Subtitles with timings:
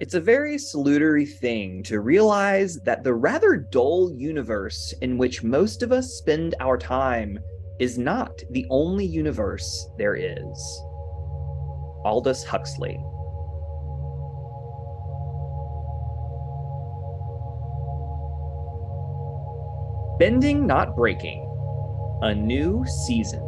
[0.00, 5.82] It's a very salutary thing to realize that the rather dull universe in which most
[5.82, 7.40] of us spend our time
[7.80, 10.82] is not the only universe there is.
[12.04, 12.96] Aldous Huxley.
[20.20, 21.42] Bending Not Breaking,
[22.22, 23.47] a new season.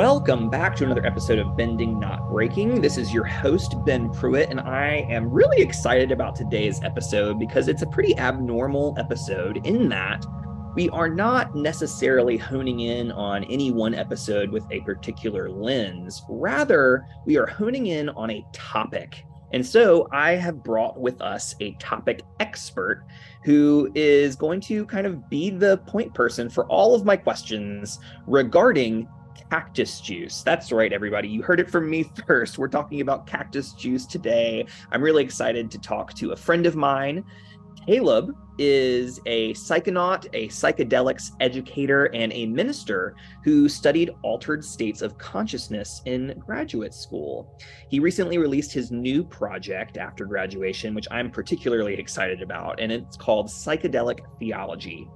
[0.00, 2.80] Welcome back to another episode of Bending Not Breaking.
[2.80, 7.68] This is your host, Ben Pruitt, and I am really excited about today's episode because
[7.68, 10.24] it's a pretty abnormal episode in that
[10.74, 16.22] we are not necessarily honing in on any one episode with a particular lens.
[16.30, 19.26] Rather, we are honing in on a topic.
[19.52, 23.04] And so I have brought with us a topic expert
[23.44, 27.98] who is going to kind of be the point person for all of my questions
[28.26, 29.06] regarding
[29.50, 30.42] cactus juice.
[30.42, 31.28] That's right, everybody.
[31.28, 32.58] You heard it from me first.
[32.58, 34.66] We're talking about cactus juice today.
[34.92, 37.24] I'm really excited to talk to a friend of mine.
[37.88, 45.16] Kaleb is a psychonaut, a psychedelics educator, and a minister who studied altered states of
[45.16, 47.58] consciousness in graduate school.
[47.88, 53.16] He recently released his new project after graduation, which I'm particularly excited about, and it's
[53.16, 55.08] called Psychedelic Theology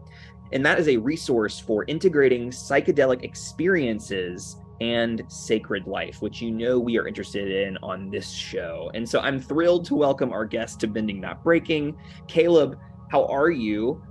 [0.52, 6.78] and that is a resource for integrating psychedelic experiences and sacred life, which you know
[6.78, 8.90] we are interested in on this show.
[8.94, 11.96] And so I'm thrilled to welcome our guest to Bending Not Breaking.
[12.26, 12.76] Kaleb,
[13.10, 14.02] how are you?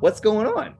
[0.00, 0.74] What's going on?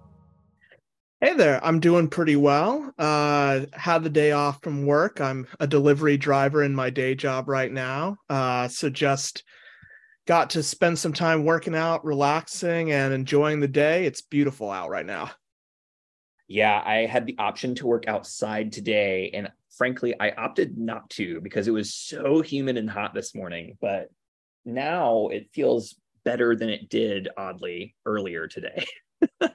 [1.21, 2.95] Hey there, I'm doing pretty well.
[2.99, 5.21] Uh, had the day off from work.
[5.21, 8.17] I'm a delivery driver in my day job right now.
[8.31, 9.45] Uh, so just
[10.31, 14.07] got to spend some time working out, relaxing, and enjoying the day.
[14.07, 15.33] It's beautiful out right now.
[16.47, 21.41] Yeah, I had the option to work outside today, and frankly, I opted not to
[21.41, 23.77] because it was so humid and hot this morning.
[23.81, 24.11] But
[24.65, 28.87] now it feels better than it did, oddly, earlier today.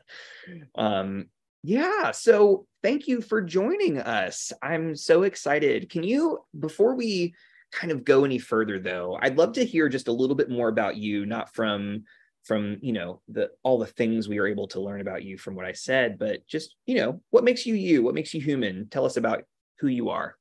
[0.75, 1.27] um,
[1.63, 4.51] yeah, so thank you for joining us.
[4.61, 5.89] I'm so excited.
[5.89, 7.33] Can you, before we
[7.75, 9.19] kind of go any further though.
[9.21, 12.05] I'd love to hear just a little bit more about you not from
[12.45, 15.55] from you know the all the things we were able to learn about you from
[15.55, 18.03] what i said but just you know what makes you you?
[18.03, 18.87] What makes you human?
[18.89, 19.43] Tell us about
[19.79, 20.37] who you are.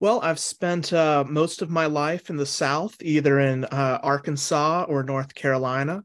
[0.00, 4.86] Well i've spent uh, most of my life in the south either in uh, arkansas
[4.88, 6.02] or north carolina.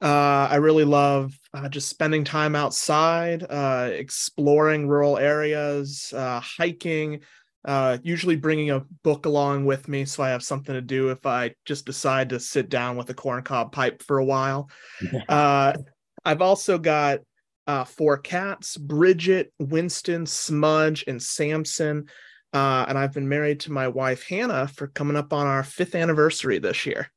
[0.00, 7.20] Uh, i really love uh, just spending time outside uh, exploring rural areas uh, hiking
[7.66, 11.26] uh, usually bringing a book along with me so I have something to do if
[11.26, 14.70] I just decide to sit down with a corncob pipe for a while.
[15.28, 15.72] uh,
[16.24, 17.20] I've also got
[17.66, 22.06] uh, four cats Bridget, Winston, Smudge, and Samson.
[22.52, 25.94] Uh, and I've been married to my wife, Hannah, for coming up on our fifth
[25.96, 27.10] anniversary this year.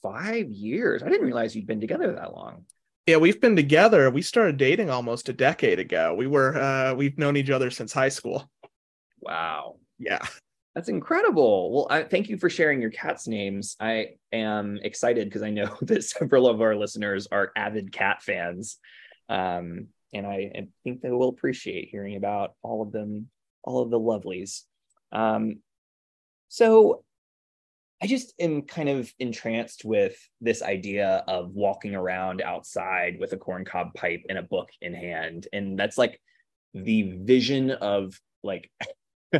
[0.00, 1.02] Five years.
[1.02, 2.64] I didn't realize you'd been together that long.
[3.06, 4.08] Yeah, we've been together.
[4.10, 6.14] We started dating almost a decade ago.
[6.14, 8.48] We were uh, we've known each other since high school.
[9.20, 9.76] Wow.
[9.98, 10.18] Yeah.
[10.74, 11.72] That's incredible.
[11.72, 13.76] Well, I, thank you for sharing your cats' names.
[13.80, 18.76] I am excited because I know that several of our listeners are avid cat fans.
[19.30, 23.28] Um, and I, I, think they will appreciate hearing about all of them,
[23.64, 24.62] all of the lovelies.
[25.12, 25.60] Um,
[26.48, 27.04] so
[28.02, 33.38] I just am kind of entranced with this idea of walking around outside with a
[33.38, 35.48] corncob pipe and a book in hand.
[35.52, 36.20] And that's like
[36.74, 38.70] the vision of like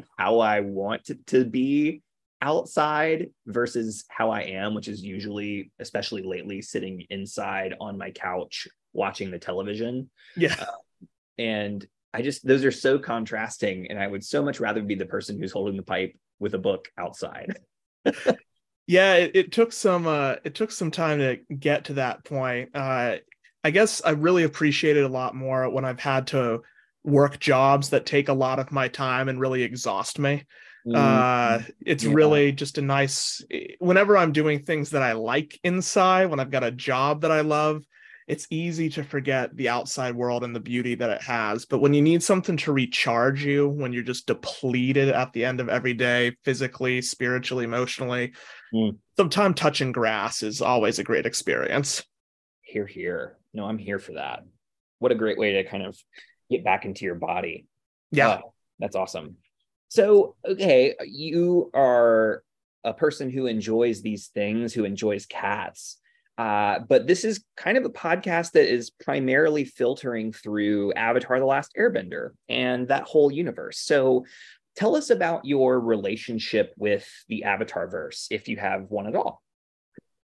[0.18, 2.02] how I want to, to be
[2.42, 8.68] outside versus how I am, which is usually, especially lately, sitting inside on my couch
[8.92, 10.10] watching the television.
[10.36, 10.56] Yeah.
[10.58, 11.06] Uh,
[11.38, 13.90] and I just, those are so contrasting.
[13.90, 16.58] And I would so much rather be the person who's holding the pipe with a
[16.58, 17.58] book outside.
[18.86, 22.70] yeah, it, it, took some, uh, it took some time to get to that point.
[22.74, 23.16] Uh,
[23.64, 26.62] I guess I really appreciate it a lot more when I've had to
[27.06, 30.44] work jobs that take a lot of my time and really exhaust me.
[30.86, 30.94] Mm-hmm.
[30.94, 32.12] Uh, it's yeah.
[32.12, 33.42] really just a nice,
[33.78, 37.40] whenever I'm doing things that I like inside, when I've got a job that I
[37.40, 37.82] love,
[38.28, 41.64] it's easy to forget the outside world and the beauty that it has.
[41.64, 45.60] But when you need something to recharge you, when you're just depleted at the end
[45.60, 48.32] of every day, physically, spiritually, emotionally,
[48.74, 48.96] mm.
[49.16, 52.04] sometimes touching grass is always a great experience.
[52.62, 53.38] Here, here.
[53.54, 54.44] No, I'm here for that.
[54.98, 55.96] What a great way to kind of
[56.50, 57.66] get back into your body.
[58.10, 58.40] Yeah.
[58.42, 59.36] Oh, that's awesome.
[59.88, 62.42] So, okay, you are
[62.84, 65.98] a person who enjoys these things, who enjoys cats.
[66.38, 71.46] Uh, but this is kind of a podcast that is primarily filtering through Avatar The
[71.46, 73.78] Last Airbender and that whole universe.
[73.78, 74.26] So
[74.76, 79.42] tell us about your relationship with the Avatar verse, if you have one at all.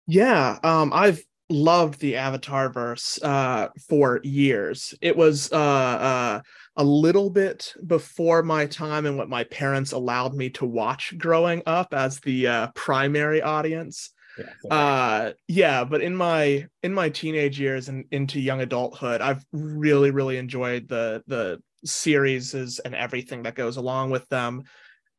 [0.07, 4.95] Yeah, um, I've loved the Avatar verse uh, for years.
[5.01, 6.41] It was uh, uh,
[6.77, 11.63] a little bit before my time and what my parents allowed me to watch growing
[11.67, 14.11] up as the uh, primary audience.
[14.37, 19.45] Yeah, uh yeah but in my in my teenage years and into young adulthood i've
[19.53, 24.65] really really enjoyed the the series and everything that goes along with them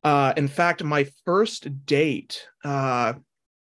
[0.04, 3.14] uh in fact my first date uh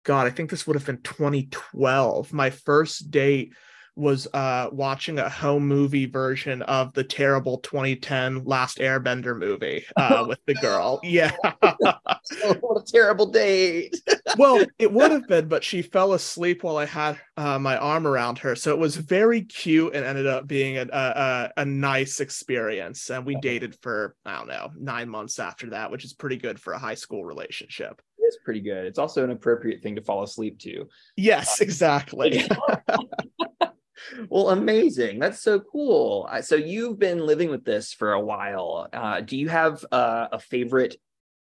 [0.05, 2.33] God, I think this would have been 2012.
[2.33, 3.53] My first date
[3.97, 10.25] was uh, watching a home movie version of the terrible 2010 Last Airbender movie uh,
[10.29, 11.01] with the girl.
[11.11, 11.33] Yeah.
[11.43, 14.01] oh, what a terrible date.
[14.39, 18.07] well, it would have been, but she fell asleep while I had uh, my arm
[18.07, 18.55] around her.
[18.55, 23.11] So it was very cute and ended up being a, a, a nice experience.
[23.11, 26.61] And we dated for, I don't know, nine months after that, which is pretty good
[26.61, 28.01] for a high school relationship
[28.31, 28.87] is pretty good.
[28.87, 30.89] It's also an appropriate thing to fall asleep to.
[31.17, 32.45] Yes, exactly.
[34.29, 35.19] well, amazing.
[35.19, 36.29] That's so cool.
[36.43, 38.89] So you've been living with this for a while.
[38.93, 40.97] Uh, do you have uh, a favorite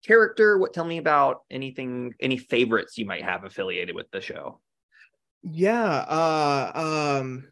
[0.05, 0.57] character?
[0.57, 4.59] What tell me about anything, any favorites you might have affiliated with the show?
[5.43, 7.47] Yeah, uh, um,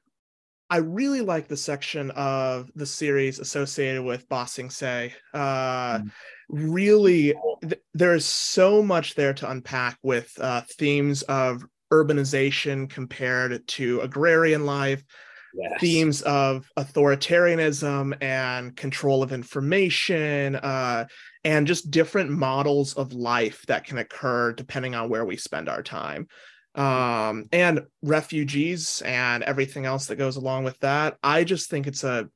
[0.69, 5.14] I really like the section of the series associated with Ba Sing Se.
[5.34, 6.12] Uh, mm
[6.50, 14.02] really th- there's so much there to unpack with uh, themes of urbanization compared to
[14.02, 15.04] agrarian life
[15.54, 15.80] yes.
[15.80, 21.06] themes of authoritarianism and control of information uh,
[21.44, 25.84] and just different models of life that can occur depending on where we spend our
[25.84, 26.28] time
[26.77, 31.18] um, and refugees and everything else that goes along with that.
[31.24, 32.29] I just think it's a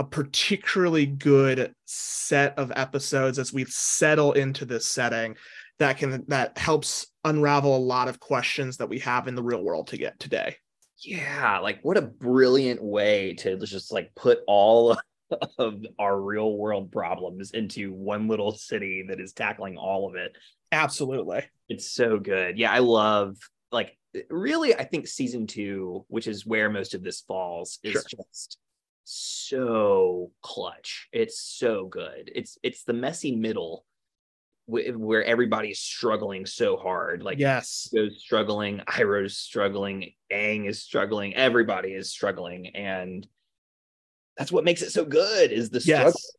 [0.00, 5.36] a particularly good set of episodes as we settle into this setting
[5.78, 9.62] that can that helps unravel a lot of questions that we have in the real
[9.62, 10.56] world to get today.
[10.98, 14.98] Yeah like what a brilliant way to just like put all
[15.58, 20.32] of our real world problems into one little city that is tackling all of it.
[20.72, 21.44] Absolutely.
[21.68, 22.58] It's so good.
[22.58, 23.36] Yeah i love
[23.74, 23.98] like
[24.30, 28.02] really i think season two which is where most of this falls is sure.
[28.02, 28.58] just
[29.04, 31.08] so clutch.
[31.12, 32.30] It's so good.
[32.34, 33.84] It's it's the messy middle
[34.66, 37.22] where everybody's struggling so hard.
[37.22, 43.26] Like yes, goes struggling, Iroh's struggling, Aang is struggling, everybody is struggling, and
[44.38, 45.52] that's what makes it so good.
[45.52, 46.06] Is the struggle.
[46.06, 46.30] Yes.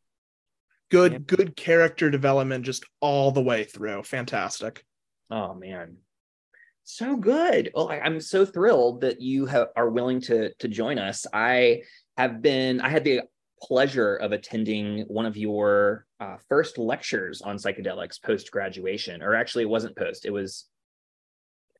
[0.88, 1.18] Good, yeah.
[1.18, 4.04] good character development just all the way through.
[4.04, 4.84] Fantastic.
[5.30, 5.96] Oh man,
[6.86, 7.70] so good.
[7.74, 11.26] Oh, I, am so thrilled that you have, are willing to to join us.
[11.32, 11.82] I
[12.16, 13.22] have been, I had the
[13.60, 19.64] pleasure of attending one of your uh, first lectures on psychedelics post graduation, or actually,
[19.64, 20.66] it wasn't post, it was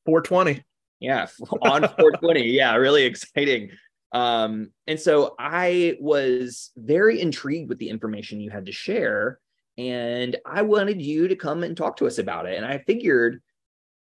[0.06, 0.64] 420.
[0.99, 1.26] Yeah,
[1.62, 2.43] on 420.
[2.50, 3.70] yeah, really exciting.
[4.12, 9.38] Um, and so I was very intrigued with the information you had to share,
[9.79, 12.56] and I wanted you to come and talk to us about it.
[12.56, 13.41] And I figured,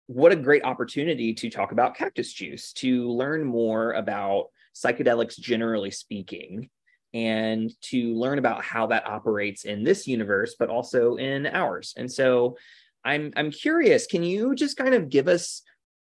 [0.06, 5.91] what a great opportunity to talk about cactus juice, to learn more about psychedelics generally
[5.91, 6.69] speaking,
[7.15, 11.94] and to learn about how that operates in this universe, but also in ours.
[11.96, 12.56] And so
[13.05, 15.63] I'm I'm curious, can you just kind of give us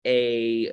[0.07, 0.73] a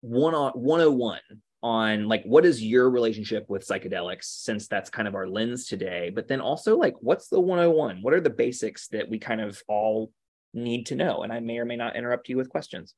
[0.00, 1.20] one on 101
[1.62, 6.08] on like what is your relationship with psychedelics since that's kind of our lens today
[6.08, 9.62] but then also like what's the 101 what are the basics that we kind of
[9.68, 10.10] all
[10.52, 12.94] need to know and i may or may not interrupt you with questions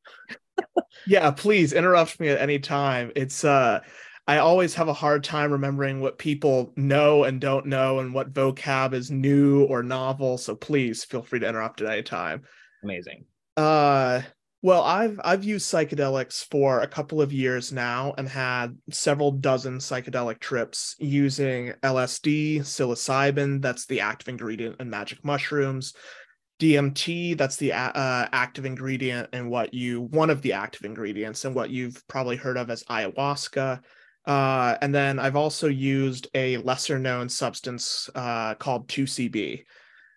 [1.07, 3.13] yeah, please interrupt me at any time.
[3.17, 3.81] It's uh
[4.27, 8.33] I always have a hard time remembering what people know and don't know and what
[8.33, 10.39] vocab is new or novel.
[10.39, 12.43] So please feel free to interrupt at any time.
[12.85, 13.25] Amazing.
[13.57, 14.23] Uh
[14.65, 19.79] well, I've I've used psychedelics for a couple of years now and had several dozen
[19.79, 25.95] psychedelic trips using LSD, psilocybin, that's the active ingredient in magic mushrooms,
[26.63, 31.57] DMT, that's the uh, active ingredient and what you one of the active ingredients and
[31.57, 33.81] what you've probably heard of as ayahuasca.
[34.25, 39.65] Uh, and then I've also used a lesser known substance uh, called 2CB.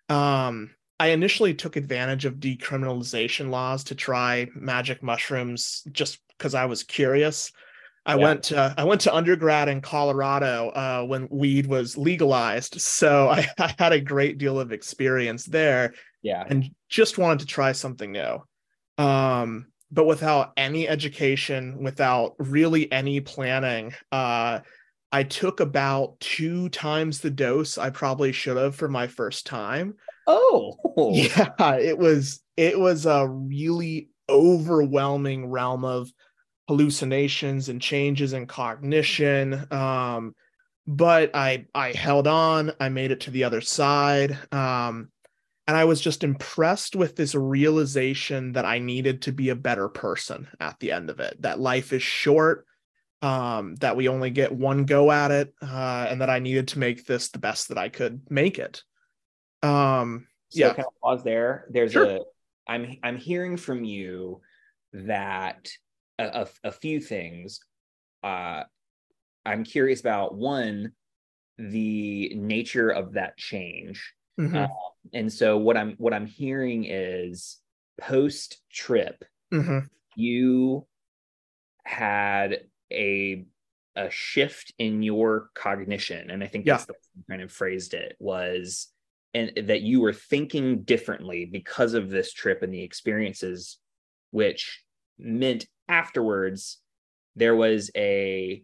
[0.08, 6.66] Um, I initially took advantage of decriminalization laws to try magic mushrooms just because I
[6.66, 7.50] was curious.
[8.06, 8.22] I yeah.
[8.22, 13.48] went to I went to undergrad in Colorado uh, when weed was legalized, so I,
[13.58, 15.92] I, had a great deal of experience there
[16.26, 18.38] yeah and just wanted to try something new
[18.98, 24.60] um but without any education, without really any planning, uh,
[25.12, 29.94] I took about two times the dose I probably should have for my first time.
[30.26, 30.76] Oh,
[31.12, 36.10] yeah, it was it was a really overwhelming realm of
[36.68, 39.72] hallucinations and changes in cognition.
[39.72, 40.34] Um,
[40.88, 42.72] but I I held on.
[42.80, 44.36] I made it to the other side.
[44.52, 45.10] Um,
[45.66, 49.88] and I was just impressed with this realization that I needed to be a better
[49.88, 51.42] person at the end of it.
[51.42, 52.66] That life is short,
[53.20, 56.78] um, that we only get one go at it, uh, and that I needed to
[56.78, 58.82] make this the best that I could make it.
[59.62, 60.72] Um, so yeah.
[60.74, 61.66] Can I pause there?
[61.70, 62.04] There's sure.
[62.04, 62.20] a.
[62.68, 64.40] I'm I'm hearing from you
[64.92, 65.68] that
[66.18, 67.60] a, a, a few things.
[68.22, 68.62] Uh,
[69.44, 70.92] I'm curious about one,
[71.58, 74.12] the nature of that change.
[74.38, 74.56] Mm-hmm.
[74.56, 74.66] Uh,
[75.12, 77.58] and so what I'm what I'm hearing is
[78.00, 79.80] post trip, mm-hmm.
[80.14, 80.86] you
[81.84, 82.60] had
[82.92, 83.46] a
[83.94, 86.94] a shift in your cognition, and I think that's yeah.
[87.16, 88.88] the kind of phrased it was,
[89.32, 93.78] and that you were thinking differently because of this trip and the experiences,
[94.32, 94.84] which
[95.18, 96.78] meant afterwards
[97.36, 98.62] there was a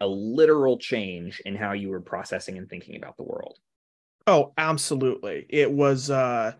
[0.00, 3.58] a literal change in how you were processing and thinking about the world.
[4.26, 5.46] Oh, absolutely.
[5.48, 6.52] It was uh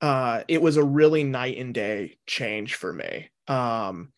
[0.00, 3.30] uh it was a really night and day change for me.
[3.48, 4.12] Um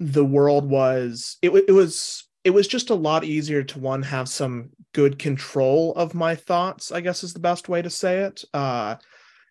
[0.00, 4.28] the world was it, it was it was just a lot easier to one have
[4.28, 8.44] some good control of my thoughts, I guess is the best way to say it.
[8.54, 8.96] Uh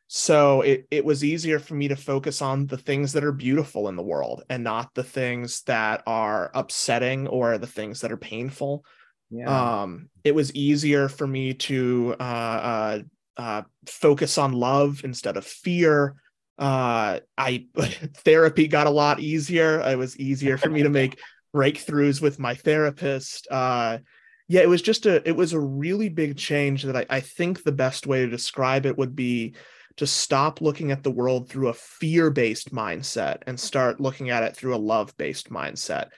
[0.08, 3.90] so it, it was easier for me to focus on the things that are beautiful
[3.90, 8.18] in the world and not the things that are upsetting or the things that are
[8.18, 8.86] painful.
[9.32, 9.82] Yeah.
[9.82, 13.00] Um, it was easier for me to uh, uh,
[13.38, 16.16] uh, focus on love instead of fear.
[16.60, 17.66] Uh, I
[18.18, 19.80] therapy got a lot easier.
[19.80, 21.20] It was easier for me to make
[21.56, 23.48] breakthroughs with my therapist.
[23.50, 24.00] Uh,
[24.48, 27.64] yeah, it was just a it was a really big change that I, I think
[27.64, 29.56] the best way to describe it would be
[29.98, 34.44] to stop looking at the world through a fear based mindset and start looking at
[34.44, 36.10] it through a love based mindset.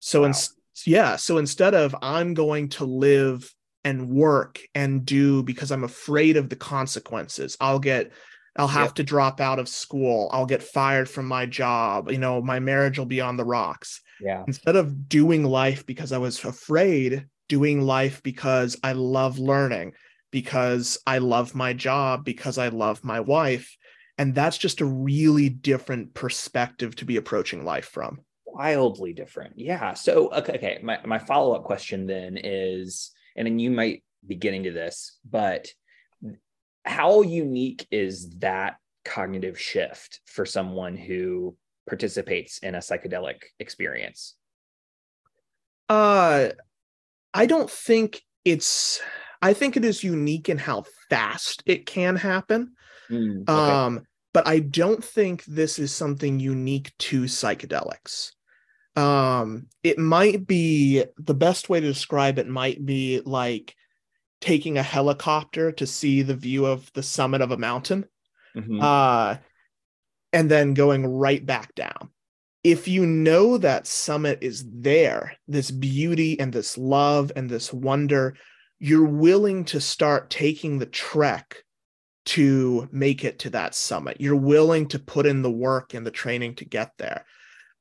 [0.00, 0.32] So, wow.
[0.86, 3.52] Yeah, so instead of I'm going to live
[3.84, 8.12] and work and do because I'm afraid of the consequences, I'll get
[8.56, 8.94] I'll have yep.
[8.96, 10.28] to drop out of school.
[10.32, 12.10] I'll get fired from my job.
[12.10, 14.00] You know, my marriage will be on the rocks.
[14.20, 14.42] Yeah.
[14.48, 19.92] Instead of doing life because I was afraid, doing life because I love learning
[20.30, 23.76] because I love my job, because I love my wife.
[24.18, 28.20] And that's just a really different perspective to be approaching life from.
[28.54, 29.54] Wildly different.
[29.56, 29.94] Yeah.
[29.94, 30.54] So, okay.
[30.54, 30.80] okay.
[30.82, 35.18] My, my follow up question then is, and then you might be getting to this,
[35.28, 35.68] but
[36.84, 41.56] how unique is that cognitive shift for someone who
[41.88, 44.34] participates in a psychedelic experience?
[45.88, 46.48] Uh,
[47.32, 49.00] I don't think it's
[49.40, 52.74] I think it is unique in how fast it can happen.
[53.10, 53.52] Mm, okay.
[53.52, 58.32] Um, but I don't think this is something unique to psychedelics.
[58.98, 63.76] Um, it might be the best way to describe it might be like
[64.40, 68.06] taking a helicopter to see the view of the summit of a mountain.
[68.56, 68.80] Mm-hmm.
[68.80, 69.36] Uh,
[70.32, 72.10] and then going right back down.
[72.64, 78.34] If you know that summit is there, this beauty and this love and this wonder,
[78.80, 81.62] you're willing to start taking the trek
[82.26, 84.20] to make it to that summit.
[84.20, 87.24] You're willing to put in the work and the training to get there.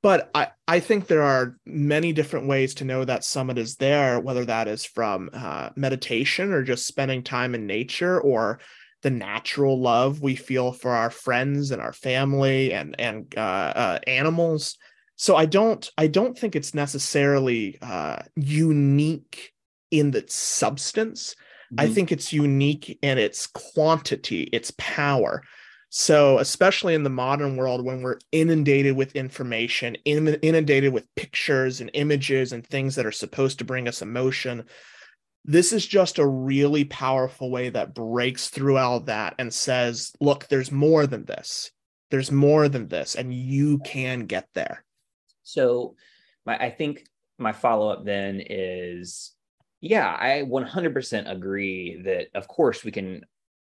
[0.04, 4.20] But I, I think there are many different ways to know that summit is there,
[4.20, 8.60] whether that is from uh, meditation or just spending time in nature or
[9.01, 14.00] the natural love we feel for our friends and our family and and uh, uh,
[14.08, 14.77] animals.
[15.16, 19.54] So I don't I don't think it's necessarily uh, unique
[19.92, 21.36] in the substance.
[21.74, 21.80] Mm-hmm.
[21.80, 25.44] I think it's unique in its quantity, its power.
[26.00, 31.89] So, especially in the modern world, when we're inundated with information, inundated with pictures and
[31.96, 34.66] images and things that are supposed to bring us emotion,
[35.44, 40.48] this is just a really powerful way that breaks through all that and says, look,
[40.50, 41.72] there's more than this.
[42.12, 44.86] There's more than this, and you can get there.
[45.42, 45.96] So,
[46.46, 47.08] my, I think
[47.39, 49.34] my follow up then is
[49.82, 53.25] yeah, I 100% agree that, of course, we can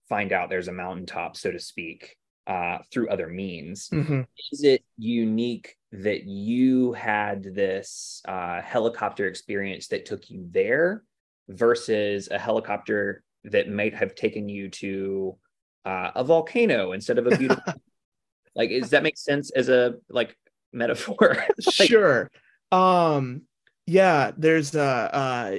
[0.08, 2.16] find out there's a mountaintop, so to speak,
[2.50, 3.88] uh, through other means.
[3.90, 4.22] Mm-hmm.
[4.52, 11.04] Is it unique that you had this uh, helicopter experience that took you there
[11.48, 15.36] versus a helicopter that might have taken you to
[15.84, 17.72] uh, a volcano instead of a beautiful?
[18.54, 20.36] like, does that make sense as a like
[20.72, 21.36] metaphor.
[21.78, 22.30] like, sure.
[22.72, 23.42] Um,
[23.86, 25.58] yeah, there's a uh,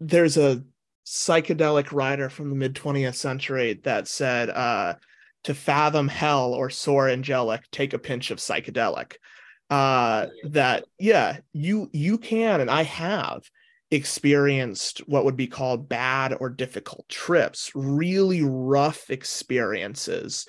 [0.00, 0.64] there's a
[1.06, 4.94] psychedelic writer from the mid 20th century that said uh,
[5.44, 9.14] to fathom hell or soar angelic, take a pinch of psychedelic.
[9.68, 13.42] Uh, that yeah, you you can and I have
[13.90, 20.46] experienced what would be called bad or difficult trips, really rough experiences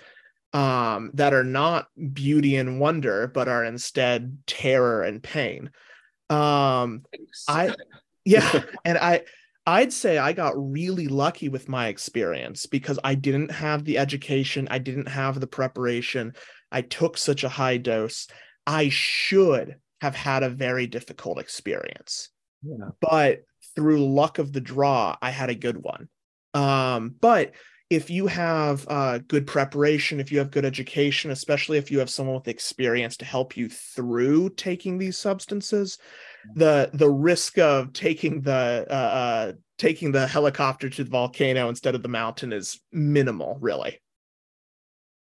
[0.54, 5.72] um, that are not beauty and wonder, but are instead terror and pain.
[6.30, 7.04] Um,
[7.48, 7.74] I,
[8.26, 9.22] yeah, and I,
[9.66, 14.68] I'd say I got really lucky with my experience because I didn't have the education,
[14.72, 16.34] I didn't have the preparation.
[16.72, 18.28] I took such a high dose.
[18.66, 22.30] I should have had a very difficult experience.
[22.64, 22.90] Yeah.
[23.00, 23.42] But
[23.76, 26.10] through luck of the draw, I had a good one.
[26.54, 27.54] Um, but
[27.92, 32.10] if you have uh, good preparation, if you have good education, especially if you have
[32.10, 35.98] someone with experience to help you through taking these substances,
[36.56, 41.96] the the risk of taking the uh, uh, taking the helicopter to the volcano instead
[41.96, 44.00] of the mountain is minimal, really.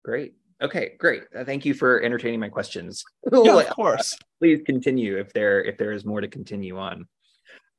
[0.04, 0.36] Great.
[0.62, 1.24] Okay, great.
[1.36, 3.04] Uh, thank you for entertaining my questions.
[3.32, 4.18] yeah, of course.
[4.40, 7.08] Please continue if there if there is more to continue on.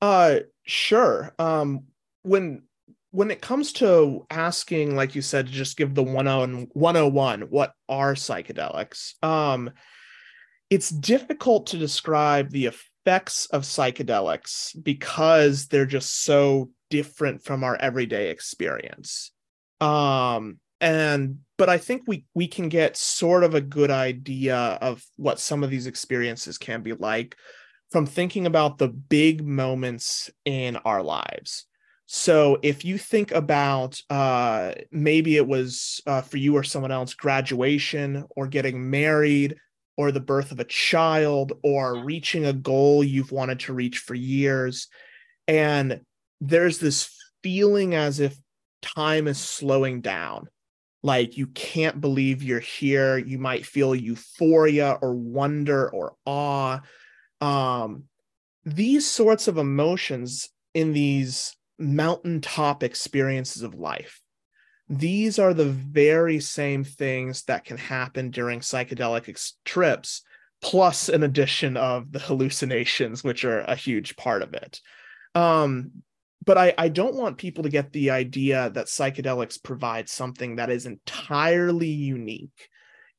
[0.01, 1.35] Uh, sure.
[1.39, 1.85] Um,
[2.23, 2.63] when
[3.11, 8.15] when it comes to asking, like you said, to just give the 101, what are
[8.15, 9.15] psychedelics?
[9.25, 9.71] Um,
[10.69, 12.67] it's difficult to describe the
[13.09, 19.33] effects of psychedelics because they're just so different from our everyday experience.
[19.81, 25.03] Um, and but I think we we can get sort of a good idea of
[25.17, 27.35] what some of these experiences can be like
[27.91, 31.65] from thinking about the big moments in our lives.
[32.05, 37.15] So if you think about uh, maybe it was uh, for you or someone else
[37.15, 39.57] graduation or getting married
[39.99, 44.15] or the birth of a child or reaching a goal you've wanted to reach for
[44.15, 44.89] years,
[45.47, 46.01] and
[46.41, 48.35] there's this feeling as if
[48.81, 50.49] time is slowing down.
[51.03, 53.19] Like you can't believe you're here.
[53.19, 56.81] You might feel euphoria or wonder or awe
[57.41, 58.05] um,
[58.65, 64.21] these sorts of emotions in these mountaintop experiences of life
[64.89, 70.23] these are the very same things that can happen during psychedelic ex- trips
[70.61, 74.81] plus an addition of the hallucinations which are a huge part of it.
[75.35, 76.03] Um,
[76.45, 80.71] but I, I don't want people to get the idea that psychedelics provide something that
[80.71, 82.69] is entirely unique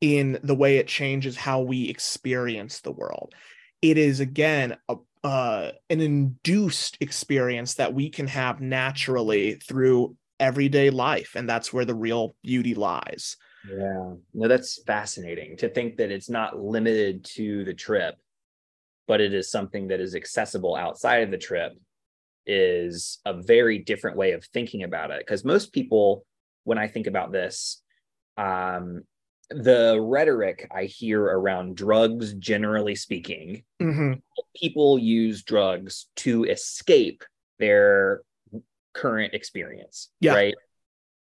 [0.02, 3.36] in the way it changes how we experience the world.
[3.82, 10.90] It is again a, uh, an induced experience that we can have naturally through everyday
[10.90, 13.38] life and that's where the real beauty lies.
[13.70, 14.14] Yeah.
[14.34, 18.16] No that's fascinating to think that it's not limited to the trip
[19.08, 21.74] but it is something that is accessible outside of the trip
[22.46, 25.20] is a very different way of thinking about it.
[25.20, 26.26] Because most people
[26.64, 27.82] when i think about this
[28.38, 29.04] um,
[29.50, 34.14] the rhetoric I hear around drugs, generally speaking, mm-hmm.
[34.56, 37.24] people use drugs to escape
[37.58, 38.22] their
[38.94, 40.34] current experience, yeah.
[40.34, 40.56] right?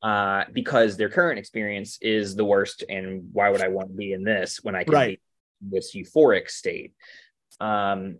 [0.02, 4.14] Uh, because their current experience is the worst, and why would I want to be
[4.14, 5.20] in this when I can right.
[5.62, 6.94] be in this euphoric state?
[7.60, 8.18] Um,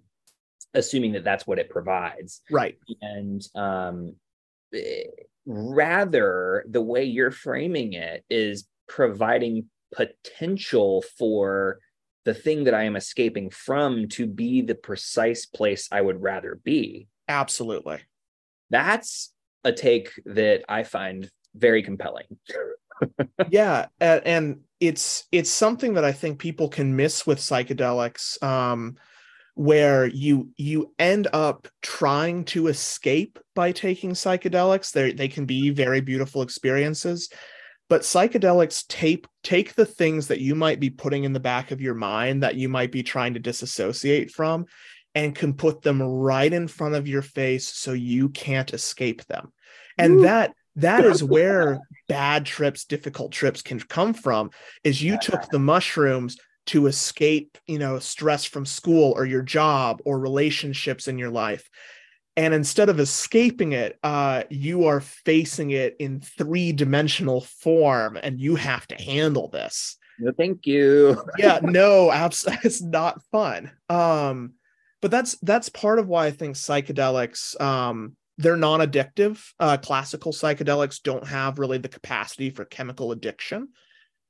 [0.74, 2.78] assuming that that's what it provides, right?
[3.02, 4.16] And um,
[4.74, 5.04] eh,
[5.46, 11.80] rather, the way you're framing it is providing potential for
[12.26, 16.60] the thing that I am escaping from to be the precise place I would rather
[16.62, 17.08] be.
[17.28, 18.00] Absolutely.
[18.70, 19.34] That's
[19.68, 22.26] a take that I find very compelling.
[23.50, 28.96] yeah, and it's it's something that I think people can miss with psychedelics um
[29.56, 34.92] where you you end up trying to escape by taking psychedelics.
[34.92, 37.30] They they can be very beautiful experiences
[37.90, 41.82] but psychedelics tape take the things that you might be putting in the back of
[41.82, 44.66] your mind that you might be trying to disassociate from
[45.16, 49.52] and can put them right in front of your face so you can't escape them
[49.98, 50.22] and Ooh.
[50.22, 54.52] that that is where bad trips difficult trips can come from
[54.84, 60.02] is you took the mushrooms to escape you know stress from school or your job
[60.06, 61.70] or relationships in your life.
[62.36, 68.40] And instead of escaping it uh, you are facing it in three dimensional form and
[68.40, 69.98] you have to handle this.
[70.20, 71.22] No thank you.
[71.40, 73.72] Yeah no absolutely it's not fun.
[73.90, 74.54] Um,
[75.02, 81.02] but that's that's part of why i think psychedelics um, they're non-addictive uh, classical psychedelics
[81.02, 83.70] don't have really the capacity for chemical addiction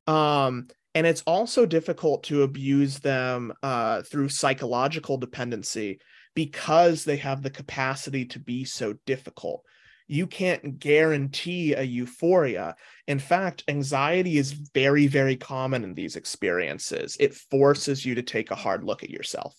[0.07, 5.99] um, and it's also difficult to abuse them uh, through psychological dependency
[6.33, 9.63] because they have the capacity to be so difficult
[10.07, 12.75] you can't guarantee a euphoria.
[13.07, 17.17] In fact, anxiety is very, very common in these experiences.
[17.19, 19.53] It forces you to take a hard look at yourself.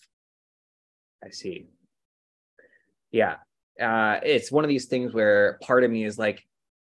[1.23, 1.67] I see.
[3.11, 3.35] Yeah.
[3.79, 6.45] Uh, it's one of these things where part of me is like,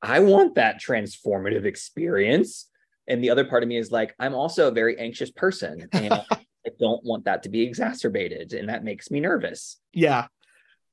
[0.02, 2.70] I want that transformative experience.
[3.08, 6.14] And the other part of me is like, I'm also a very anxious person and
[6.14, 8.54] I don't want that to be exacerbated.
[8.54, 9.78] And that makes me nervous.
[9.94, 10.28] Yeah.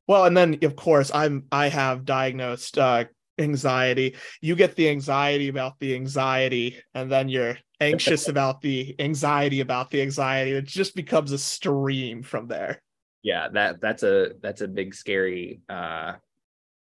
[0.06, 3.04] Well, and then of course I'm I have diagnosed uh,
[3.38, 4.16] anxiety.
[4.40, 9.90] You get the anxiety about the anxiety, and then you're anxious about the anxiety about
[9.90, 10.52] the anxiety.
[10.52, 12.82] It just becomes a stream from there.
[13.22, 16.14] Yeah, that that's a that's a big scary uh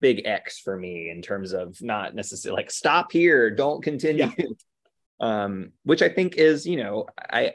[0.01, 4.31] big X for me in terms of not necessarily like stop here, don't continue.
[4.37, 4.47] Yeah.
[5.21, 7.55] um, which I think is, you know, I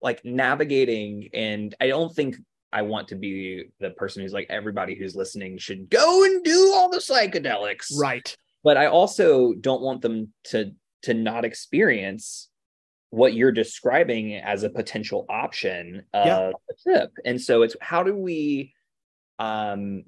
[0.00, 2.36] like navigating and I don't think
[2.72, 6.72] I want to be the person who's like everybody who's listening should go and do
[6.74, 7.88] all the psychedelics.
[7.98, 8.34] Right.
[8.62, 10.72] But I also don't want them to
[11.02, 12.48] to not experience
[13.10, 16.50] what you're describing as a potential option of yeah.
[16.70, 17.10] a trip.
[17.24, 18.72] And so it's how do we
[19.38, 20.04] um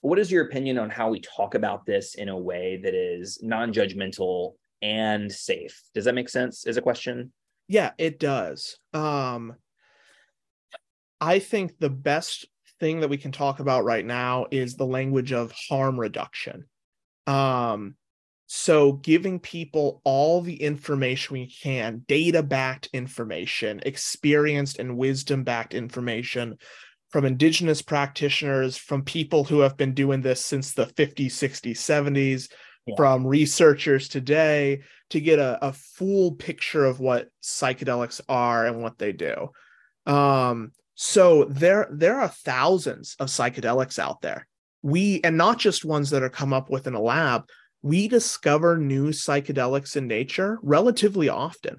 [0.00, 3.40] what is your opinion on how we talk about this in a way that is
[3.42, 5.82] non-judgmental and safe?
[5.94, 6.66] Does that make sense?
[6.66, 7.32] Is a question?
[7.68, 8.78] Yeah, it does.
[8.94, 9.56] Um
[11.20, 12.46] I think the best
[12.78, 16.66] thing that we can talk about right now is the language of harm reduction.
[17.26, 17.96] Um,
[18.46, 25.74] so giving people all the information we can, data backed information, experienced and wisdom backed
[25.74, 26.58] information
[27.10, 32.50] from indigenous practitioners, from people who have been doing this since the 50s, 60s, 70s,
[32.86, 32.94] yeah.
[32.96, 34.80] from researchers today
[35.10, 39.50] to get a, a full picture of what psychedelics are and what they do.
[40.06, 44.46] Um, so there there are thousands of psychedelics out there.
[44.82, 47.44] We and not just ones that are come up with in a lab.
[47.86, 51.76] We discover new psychedelics in nature relatively often.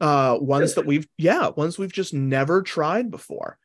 [0.00, 3.58] Uh ones that we've yeah, ones we've just never tried before.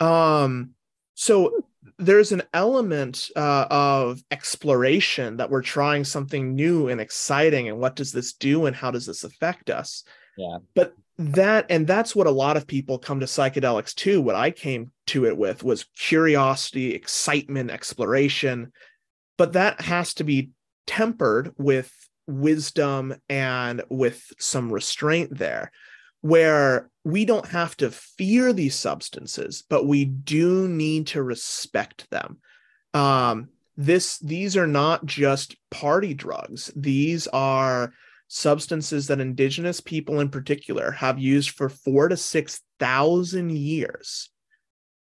[0.00, 0.70] Um
[1.14, 1.66] so
[1.98, 7.96] there's an element uh, of exploration that we're trying something new and exciting and what
[7.96, 10.04] does this do and how does this affect us?
[10.36, 10.58] Yeah.
[10.74, 14.50] But that and that's what a lot of people come to psychedelics too what i
[14.50, 18.72] came to it with was curiosity excitement exploration.
[19.38, 20.50] But that has to be
[20.86, 21.92] tempered with
[22.26, 25.70] wisdom and with some restraint there
[26.22, 32.38] where we don't have to fear these substances but we do need to respect them
[32.94, 37.92] um this these are not just party drugs these are
[38.28, 44.30] substances that indigenous people in particular have used for four to 6,000 years.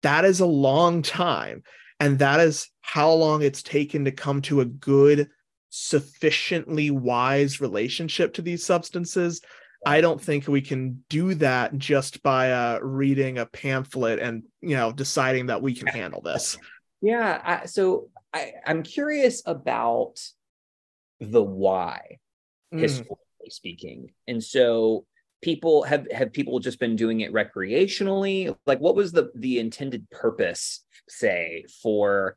[0.03, 1.63] That is a long time.
[1.99, 5.29] And that is how long it's taken to come to a good,
[5.69, 9.41] sufficiently wise relationship to these substances.
[9.85, 14.75] I don't think we can do that just by uh, reading a pamphlet and you
[14.75, 16.57] know deciding that we can handle this.
[17.01, 20.19] Yeah, I, so I, I'm curious about
[21.19, 22.19] the why
[22.73, 22.79] mm.
[22.79, 24.11] historically speaking.
[24.27, 25.05] And so
[25.41, 30.09] people have have people just been doing it recreationally like what was the the intended
[30.09, 32.35] purpose say for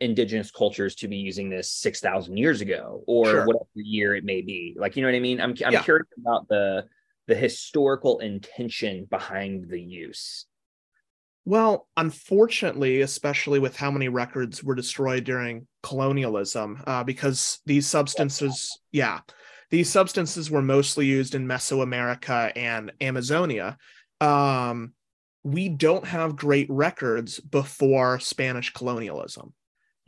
[0.00, 3.46] indigenous cultures to be using this 6000 years ago or sure.
[3.46, 5.82] whatever year it may be like you know what i mean i'm, I'm yeah.
[5.82, 6.86] curious about the
[7.28, 10.46] the historical intention behind the use
[11.44, 18.80] well unfortunately especially with how many records were destroyed during colonialism uh, because these substances
[18.90, 19.20] yeah
[19.72, 23.78] these substances were mostly used in Mesoamerica and Amazonia.
[24.20, 24.92] Um,
[25.44, 29.54] we don't have great records before Spanish colonialism.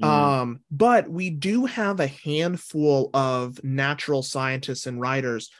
[0.03, 0.07] Mm.
[0.07, 5.51] Um, but we do have a handful of natural scientists and writers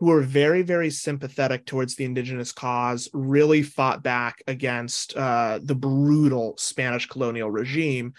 [0.00, 5.74] who are very, very sympathetic towards the indigenous cause, really fought back against uh, the
[5.74, 8.14] brutal Spanish colonial regime.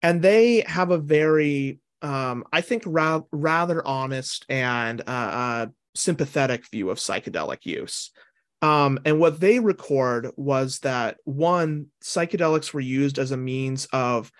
[0.00, 6.66] And they have a very um, I think ra- rather honest and uh, uh, sympathetic
[6.68, 8.10] view of psychedelic use.
[8.60, 14.32] Um, and what they record was that one, psychedelics were used as a means of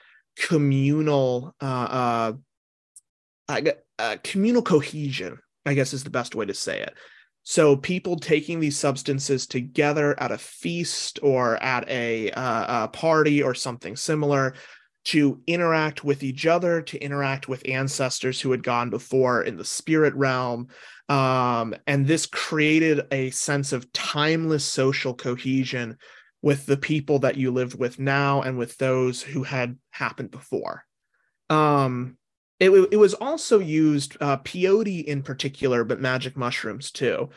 [0.46, 2.33] communal, uh,
[3.48, 3.61] uh,
[3.98, 5.38] uh, communal cohesion.
[5.66, 6.94] I guess is the best way to say it.
[7.42, 13.42] So people taking these substances together at a feast or at a, uh, a party
[13.42, 14.55] or something similar
[15.07, 19.64] to interact with each other, to interact with ancestors who had gone before in the
[19.64, 20.68] spirit realm.
[21.09, 25.96] Um, and this created a sense of timeless social cohesion
[26.42, 30.85] with the people that you lived with now and with those who had happened before.
[31.51, 32.16] Um,
[32.61, 37.31] it, it was also used, uh, peyote in particular, but magic mushrooms too.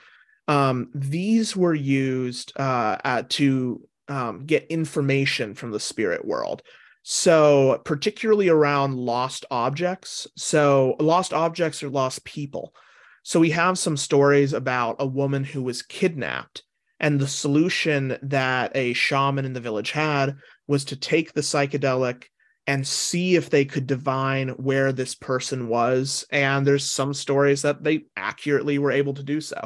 [0.48, 6.62] Um, these were used uh, to um, get information from the spirit world.
[7.04, 10.28] So, particularly around lost objects.
[10.38, 12.76] So, lost objects or lost people.
[13.24, 16.64] So, we have some stories about a woman who was kidnapped,
[17.02, 20.38] and the solution that a shaman in the village had
[20.68, 22.26] was to take the psychedelic
[22.68, 26.26] and see if they could divine where this person was.
[26.32, 29.60] And there's some stories that they accurately were able to do so.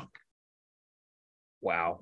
[1.62, 2.00] Wow.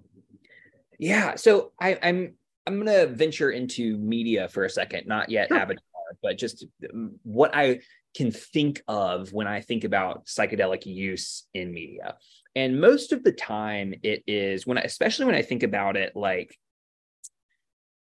[1.00, 1.36] Yeah.
[1.36, 2.36] So I, I'm
[2.68, 5.58] I'm gonna venture into media for a second, not yet sure.
[5.58, 5.82] Avatar,
[6.22, 7.80] but just um, what I
[8.16, 12.18] can think of when I think about psychedelic use in media.
[12.56, 16.16] And most of the time it is when I, especially when I think about it
[16.16, 16.58] like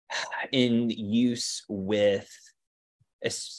[0.52, 2.30] in use with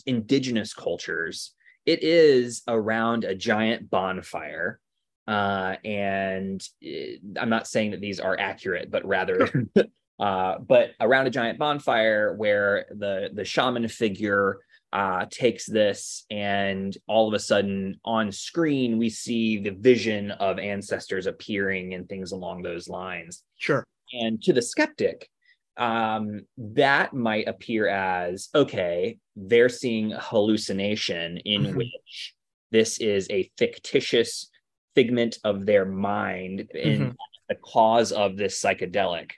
[0.07, 1.53] indigenous cultures,
[1.85, 4.81] it is around a giant bonfire.
[5.27, 9.51] Uh, and it, I'm not saying that these are accurate, but rather,
[10.21, 14.61] uh, but around a giant bonfire where the the shaman figure
[14.93, 20.59] uh, takes this, and all of a sudden on screen we see the vision of
[20.59, 23.43] ancestors appearing and things along those lines.
[23.59, 23.85] Sure.
[24.13, 25.29] And to the skeptic,
[25.77, 31.77] um, that might appear as okay, they're seeing hallucination in mm-hmm.
[31.77, 32.35] which
[32.71, 34.51] this is a fictitious
[34.95, 37.11] figment of their mind in mm-hmm.
[37.49, 39.33] the cause of this psychedelic.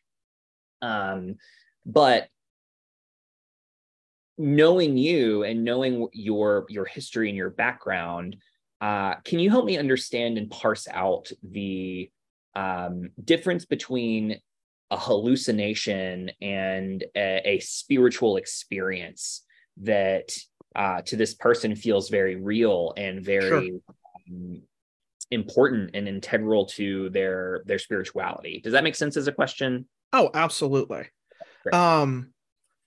[0.81, 1.37] Um,
[1.85, 2.29] but
[4.41, 8.37] knowing you and knowing your your history and your background,
[8.81, 12.11] uh, can you help me understand and parse out the
[12.57, 14.41] um, difference between
[14.91, 19.45] a hallucination and a, a spiritual experience
[19.77, 20.31] that
[20.75, 23.95] uh, to this person feels very real and very sure.
[24.31, 24.63] um,
[25.31, 28.61] important and integral to their their spirituality.
[28.65, 29.87] Does that make sense as a question?
[30.15, 31.09] Oh, absolutely.
[31.63, 31.75] Great.
[31.75, 32.33] Um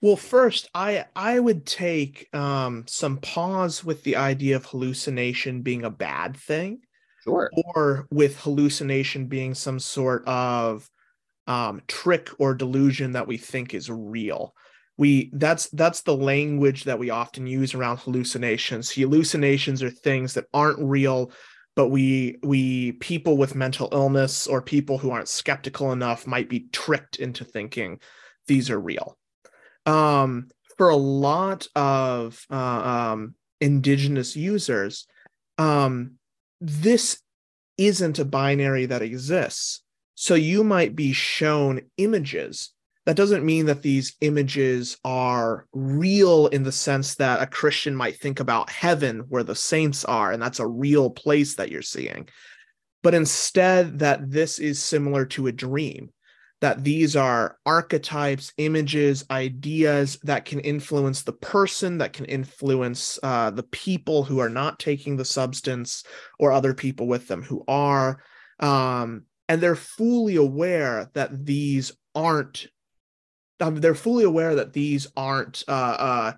[0.04, 5.84] well first I I would take um some pause with the idea of hallucination being
[5.84, 6.80] a bad thing.
[7.24, 7.50] Sure.
[7.74, 10.90] Or with hallucination being some sort of
[11.46, 14.54] um, trick or delusion that we think is real
[14.96, 20.46] we that's that's the language that we often use around hallucinations hallucinations are things that
[20.54, 21.32] aren't real
[21.76, 26.68] but we we people with mental illness or people who aren't skeptical enough might be
[26.72, 27.98] tricked into thinking
[28.46, 29.18] these are real
[29.86, 32.54] um, for a lot of uh,
[33.12, 35.06] um, indigenous users
[35.58, 36.12] um,
[36.60, 37.20] this
[37.76, 42.70] isn't a binary that exists so you might be shown images.
[43.06, 48.18] That doesn't mean that these images are real in the sense that a Christian might
[48.18, 52.28] think about heaven where the saints are, and that's a real place that you're seeing.
[53.02, 56.10] But instead, that this is similar to a dream,
[56.64, 63.50] that these are archetypes, images, ideas that can influence the person, that can influence uh,
[63.50, 66.04] the people who are not taking the substance,
[66.38, 68.22] or other people with them who are.
[68.60, 72.68] Um, and they're fully aware that these aren't
[73.60, 76.32] um, they're fully aware that these aren't uh, uh,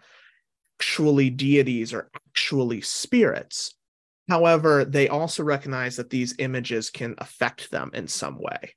[0.81, 3.77] actually deities or actually spirits
[4.29, 8.75] however they also recognize that these images can affect them in some way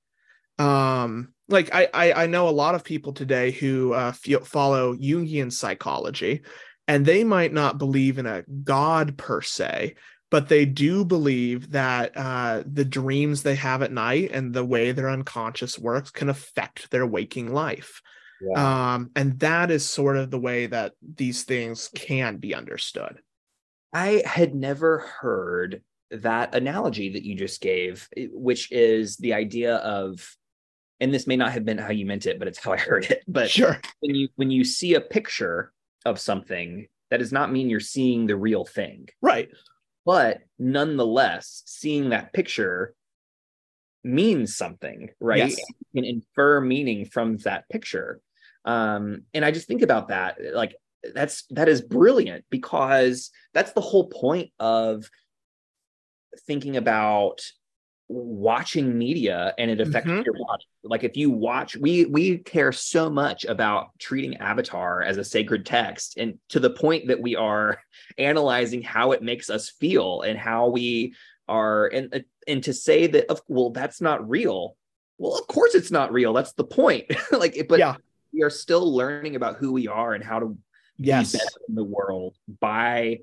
[0.60, 4.96] um, like I, I, I know a lot of people today who uh, feel, follow
[4.96, 6.42] jungian psychology
[6.88, 9.96] and they might not believe in a god per se
[10.32, 14.92] but they do believe that uh, the dreams they have at night and the way
[14.92, 18.02] their unconscious works can affect their waking life.
[18.42, 18.94] Yeah.
[18.94, 23.20] Um, and that is sort of the way that these things can be understood.
[23.92, 25.82] I had never heard
[26.12, 30.36] that analogy that you just gave, which is the idea of,
[31.00, 33.06] and this may not have been how you meant it, but it's how I heard
[33.06, 33.24] it.
[33.28, 35.72] But sure, when you when you see a picture
[36.06, 39.10] of something, that does not mean you're seeing the real thing.
[39.22, 39.50] Right
[40.10, 42.96] but nonetheless seeing that picture
[44.04, 45.58] means something right yes.
[45.58, 48.20] you can infer meaning from that picture
[48.66, 50.76] um and i just think about that like
[51.14, 55.08] that's that is brilliant because that's the whole point of
[56.48, 57.42] thinking about
[58.10, 60.26] watching media and it affects Mhm.
[60.26, 60.66] your body.
[60.84, 65.66] Like if you watch, we we care so much about treating Avatar as a sacred
[65.66, 67.80] text, and to the point that we are
[68.18, 71.14] analyzing how it makes us feel and how we
[71.48, 74.76] are, and and to say that, of well, that's not real.
[75.20, 76.34] Well, of course it's not real.
[76.34, 77.06] That's the point.
[77.32, 77.96] like, but Yeah.
[78.34, 80.58] we are still learning about who we are and how to
[80.98, 81.32] Yes.
[81.32, 83.20] be better in the world by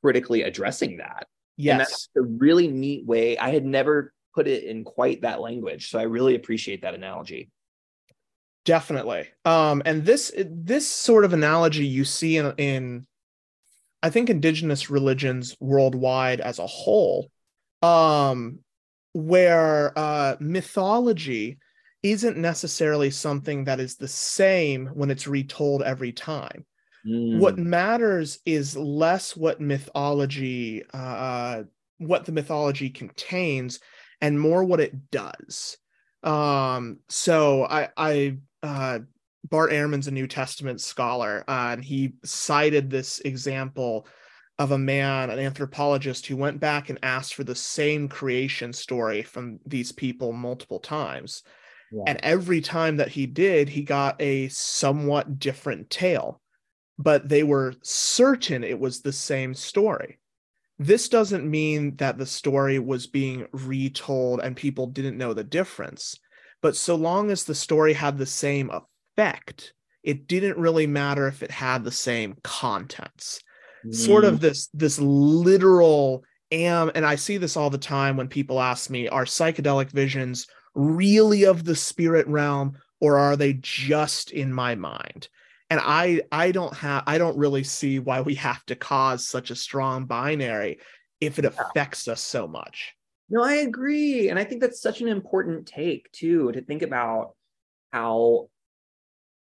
[0.00, 1.26] critically addressing that.
[1.58, 1.78] And Yes.
[1.78, 3.36] that's a really neat way.
[3.38, 5.90] I had never put it in quite that language.
[5.90, 7.50] So I really appreciate that analogy.
[8.64, 9.28] Definitely.
[9.44, 13.06] Um, and this this sort of analogy you see in in
[14.02, 17.30] I think indigenous religions worldwide as a whole,
[17.82, 18.60] um,
[19.12, 21.58] where uh, mythology
[22.02, 26.64] isn't necessarily something that is the same when it's retold every time.
[27.30, 31.64] What Mm, matters is less what mythology, uh,
[31.98, 33.80] what the mythology contains,
[34.20, 35.78] and more what it does.
[36.22, 39.00] Um, so I, I, uh,
[39.48, 44.06] Bart Ehrman's a New Testament scholar, uh, and he cited this example
[44.58, 49.22] of a man, an anthropologist, who went back and asked for the same creation story
[49.22, 51.42] from these people multiple times.
[51.90, 52.04] yeah.
[52.06, 56.42] And every time that he did, he got a somewhat different tale,
[56.98, 60.19] but they were certain it was the same story.
[60.80, 66.18] This doesn't mean that the story was being retold and people didn't know the difference.
[66.62, 71.42] But so long as the story had the same effect, it didn't really matter if
[71.42, 73.40] it had the same contents
[73.90, 78.28] sort Mm, of this this literal am and i see this all the time when
[78.28, 84.30] people ask me are psychedelic visions really of the spirit realm or are they just
[84.30, 85.28] in my mind
[85.70, 89.50] and i i don't have i don't really see why we have to cause such
[89.50, 90.78] a strong binary
[91.20, 92.94] if it affects us so much
[93.28, 94.28] No, I agree.
[94.28, 97.36] And I think that's such an important take, too, to think about
[97.92, 98.48] how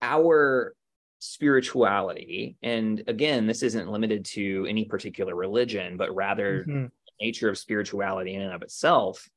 [0.01, 0.75] our
[1.19, 6.91] spirituality, and again, this isn't limited to any particular religion, but rather Mhm.
[7.21, 9.29] nature of spirituality in and of itself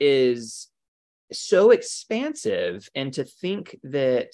[0.00, 0.68] is
[1.32, 4.30] so expansive and to think that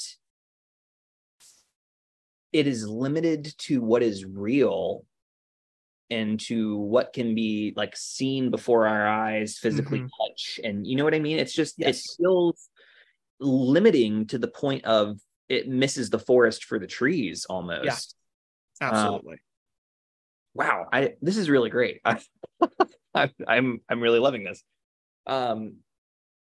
[2.52, 5.04] it is limited to what is real
[6.10, 10.08] and to what can be like seen before our eyes physically Mhm.
[10.20, 11.38] touch and you know what i mean?
[11.38, 12.16] It's just it Yes.
[12.16, 12.68] feels
[13.40, 18.14] limiting to the point of it misses the forest for the trees almost.
[18.80, 19.36] Absolutely.
[20.54, 20.86] wow.
[20.92, 22.00] I this is really great.
[22.04, 22.18] I,
[23.14, 24.62] I, i'm i'm really loving this.
[25.26, 25.76] Um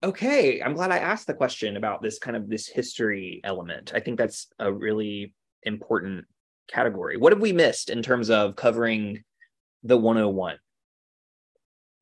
[0.03, 0.61] okay.
[0.63, 3.93] I'm glad i asked the question about this kind of this history element.
[3.95, 6.25] I think that's a really important
[6.69, 9.23] category what have we missed in terms of covering
[9.83, 10.57] the 101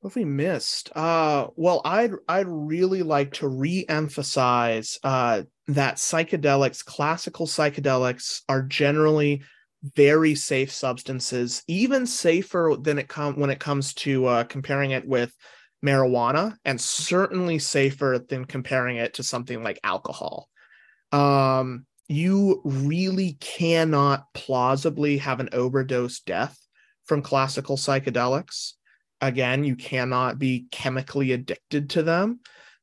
[0.01, 0.91] What have we missed?
[0.95, 9.43] Uh, well, I'd I'd really like to re-emphasize uh, that psychedelics, classical psychedelics, are generally
[9.83, 15.07] very safe substances, even safer than it come when it comes to uh, comparing it
[15.07, 15.35] with
[15.85, 20.49] marijuana, and certainly safer than comparing it to something like alcohol.
[21.13, 26.59] Um, you really cannot plausibly have an overdose death
[27.05, 28.73] from classical psychedelics.
[29.21, 32.41] Again you cannot be chemically addicted to them.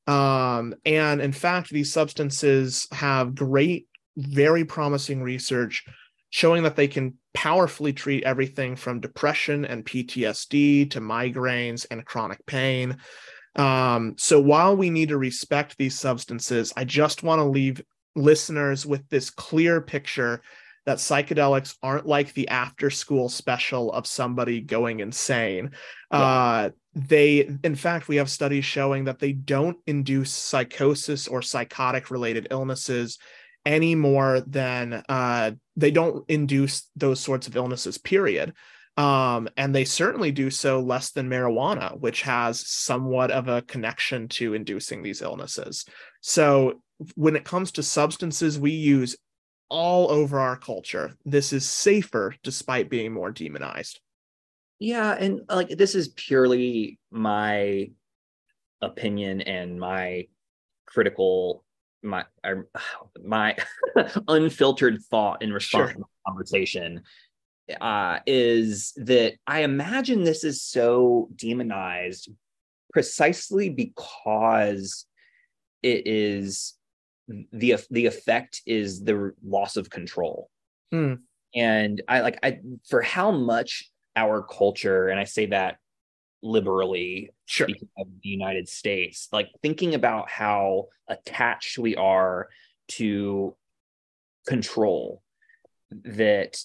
[0.08, 5.84] Um, and in fact these substances have great very promising research
[6.30, 12.46] showing that they can powerfully treat everything from depression and ptsd to migraines and chronic
[12.46, 12.98] pain.
[13.56, 17.82] Um, so while we need to respect these substances i just want to leave
[18.16, 20.42] listeners with this clear picture
[20.86, 25.72] that psychedelics aren't like the after school special of somebody going insane.
[26.12, 26.20] Yeah.
[26.20, 32.10] Uh, they, in fact, we have studies showing that they don't induce psychosis or psychotic
[32.10, 33.18] related illnesses
[33.66, 38.54] any more than uh, they don't induce those sorts of illnesses, period.
[38.96, 44.30] Um, and they certainly do so less than marijuana, which has somewhat of a connection
[44.30, 45.86] to inducing these illnesses.
[46.22, 46.82] So,
[47.16, 49.16] when it comes to substances we use
[49.70, 51.16] all over our culture.
[51.26, 54.00] This is safer despite being more demonized.
[54.80, 57.90] Yeah, and like this is purely my
[58.82, 60.28] opinion and my
[60.86, 61.64] critical
[62.04, 62.26] my
[63.24, 63.56] my
[64.28, 65.94] unfiltered thought in response Sure.
[65.94, 67.02] to the conversation
[67.82, 72.30] uh is that I imagine this is so demonized
[72.94, 75.08] precisely because
[75.82, 76.76] it is
[77.52, 80.50] the the effect is the loss of control
[80.92, 81.16] Hmm.
[81.56, 85.78] and i like i for how much our culture and i say that
[86.44, 87.68] liberally Sure.
[87.98, 92.50] of the United States, like thinking about how attached we are
[92.88, 93.56] to
[94.48, 95.22] control,
[95.92, 96.58] that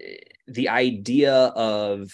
[0.00, 0.16] eh,
[0.48, 2.10] the idea of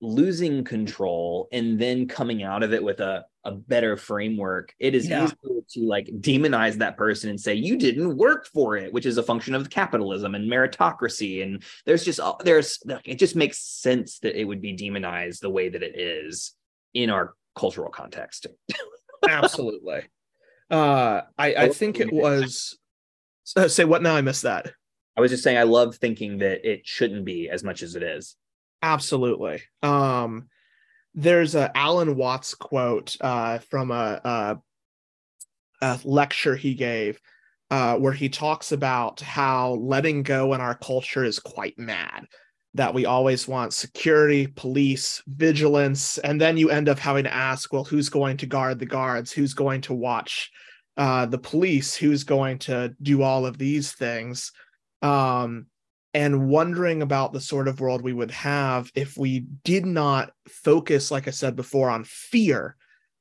[0.00, 5.08] losing control and then coming out of it with a, a better framework, it is
[5.08, 5.24] Yeah.
[5.24, 9.18] easier to like demonize that person and say, you didn't work for it, which is
[9.18, 11.42] a function of capitalism and meritocracy.
[11.42, 15.50] And there's just, uh, there's, it just makes sense that it would be demonized the
[15.50, 16.52] way that it is
[16.94, 18.46] in our cultural context.
[19.28, 20.02] Absolutely.
[20.70, 22.78] Uh, I, I think it was.
[23.56, 24.16] uh, say what now?
[24.16, 24.72] I missed that.
[25.16, 28.02] I was just saying, I love thinking that it shouldn't be as much as it
[28.02, 28.36] is.
[28.82, 29.62] Absolutely.
[29.82, 30.48] Um,
[31.14, 34.58] there's a Alan Watts quote uh, from a, a,
[35.82, 37.20] a lecture he gave
[37.70, 42.26] uh, where he talks about how letting go in our culture is quite mad.
[42.74, 47.72] That we always want security, police, vigilance, and then you end up having to ask,
[47.72, 49.32] well, who's going to guard the guards?
[49.32, 50.50] Who's going to watch
[50.96, 51.96] uh, the police?
[51.96, 54.52] Who's going to do all of these things?
[55.02, 55.66] Um,
[56.12, 61.10] and wondering about the sort of world we would have if we did not focus,
[61.10, 62.76] like I said before, on fear,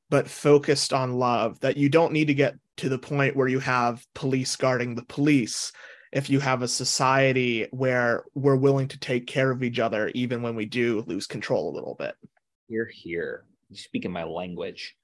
[0.09, 1.59] but focused on love.
[1.59, 5.05] That you don't need to get to the point where you have police guarding the
[5.05, 5.71] police.
[6.11, 10.41] If you have a society where we're willing to take care of each other, even
[10.41, 12.15] when we do lose control a little bit.
[12.67, 13.45] You're here.
[13.69, 14.95] You're speaking my language.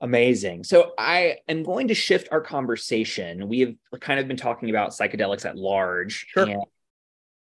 [0.00, 0.62] Amazing.
[0.62, 3.48] So I am going to shift our conversation.
[3.48, 6.44] We have kind of been talking about psychedelics at large Sure.
[6.48, 6.62] and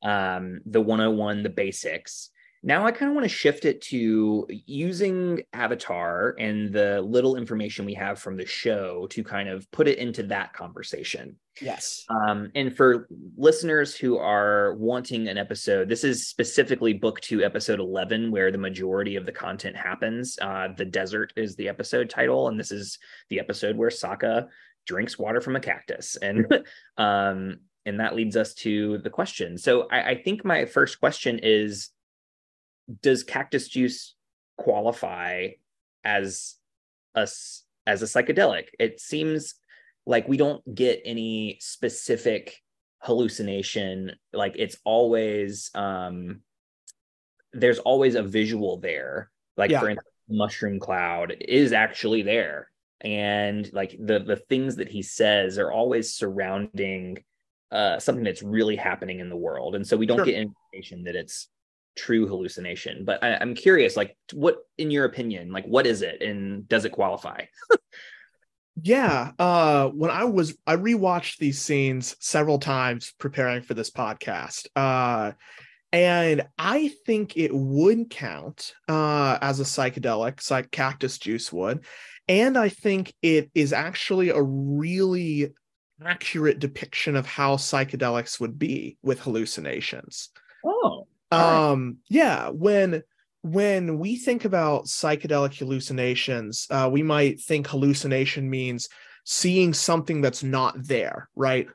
[0.03, 2.31] um, the 101, the basics.
[2.63, 7.85] Now I kind of want to shift it to using Avatar and the little information
[7.85, 11.37] we have from the show to kind of put it into that conversation.
[11.61, 12.03] Yes.
[12.09, 17.79] Um, and for listeners who are wanting an episode, this is specifically book two, episode
[17.79, 20.37] 11, where the majority of the content happens.
[20.41, 24.47] Uh, the desert is the episode title, and this is the episode where Sokka
[24.85, 26.15] drinks water from a cactus.
[26.15, 26.47] And
[26.97, 29.57] um, and that leads us to the question.
[29.57, 31.89] So I, I think my first question is
[33.01, 34.15] Does cactus juice
[34.57, 35.49] qualify
[36.03, 36.55] as
[37.15, 38.67] a s- as a psychedelic?
[38.79, 39.55] It seems
[40.05, 42.61] like we don't get any specific
[42.99, 46.41] hallucination like it's always um
[47.53, 49.79] there's always a visual there like Yeah.
[49.79, 52.69] for instance mushroom cloud is actually there
[53.01, 57.23] and like the the things that he says are always surrounding
[57.71, 60.25] uh something that's really happening in the world and so we don't Sure.
[60.25, 61.49] get information that it's
[61.95, 66.21] true hallucination but I, i'm curious like what in your opinion like what is it
[66.21, 67.41] and does it qualify
[68.83, 69.31] Yeah.
[69.39, 74.67] Uh when I was I rewatched these scenes several times preparing for this podcast.
[74.75, 75.31] Uh
[75.91, 81.85] and I think it would count uh as a psychedelic, like cactus juice would.
[82.27, 85.53] And I think it is actually a really
[86.05, 90.29] accurate depiction of how psychedelics would be with hallucinations.
[90.63, 91.71] oh All right.
[91.71, 93.03] Um, yeah, when
[93.43, 98.89] when we think about psychedelic hallucinations, uh, we might think hallucination means
[99.23, 101.67] seeing something that's not there, right?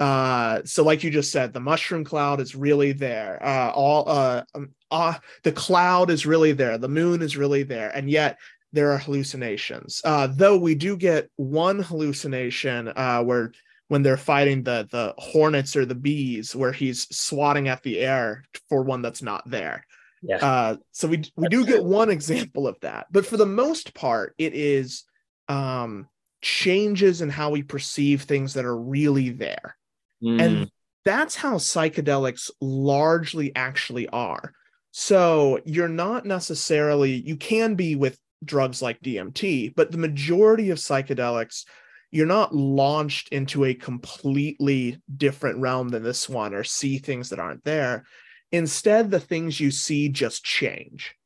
[0.00, 3.38] Uh, so like you just said, the mushroom cloud is really there.
[3.44, 5.14] Uh, all uh, um, uh,
[5.44, 6.78] the cloud is really there.
[6.78, 8.38] The moon is really there, and yet
[8.74, 10.02] there are hallucinations.
[10.04, 13.52] Uh, though we do get one hallucination uh, where
[13.88, 18.44] when they're fighting the the hornets or the bees, where he's swatting at the air
[18.68, 19.86] for one that's not there.
[20.22, 23.94] yeah Uh, so we we do get one example of that, but for the most
[23.94, 25.04] part, it is
[25.48, 26.08] um,
[26.42, 29.76] changes in how we perceive things that are really there,
[30.22, 30.70] Mm, and
[31.04, 34.54] that's how psychedelics largely actually are.
[34.92, 40.78] So you're not necessarily you can be with drugs like DMT, but the majority of
[40.78, 41.64] psychedelics
[42.10, 47.40] you're not launched into a completely different realm than this one or see things that
[47.40, 48.04] aren't there.
[48.52, 51.16] Instead, the things you see just change.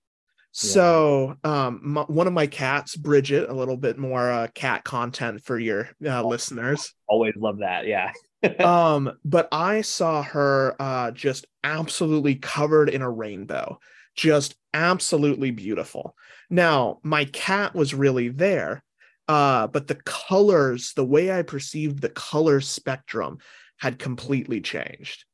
[0.53, 5.45] So, um, m- one of my cats, Bridget, a little bit more uh, cat content
[5.45, 6.95] for your uh, listeners.
[7.07, 8.11] always love that yeah
[8.61, 13.79] Um, but I saw her uh, just absolutely covered in a rainbow,
[14.15, 16.15] just absolutely beautiful.
[16.51, 18.83] Now, my cat was really there,
[19.29, 23.39] uh, but the colors, the way I perceived the color spectrum
[23.79, 25.25] had completely changed.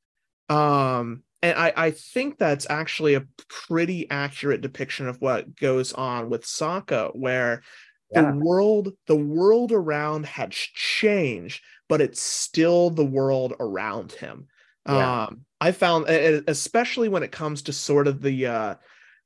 [0.49, 6.30] Um, and I, I think that's actually a pretty accurate depiction of what goes on
[6.30, 7.62] with Sokka, where
[8.11, 8.30] Yeah.
[8.30, 14.47] the world, the world around had changed, but it's still the world around him.
[14.89, 15.24] Yeah.
[15.24, 18.74] Um, I found, especially when it comes to sort of the uh,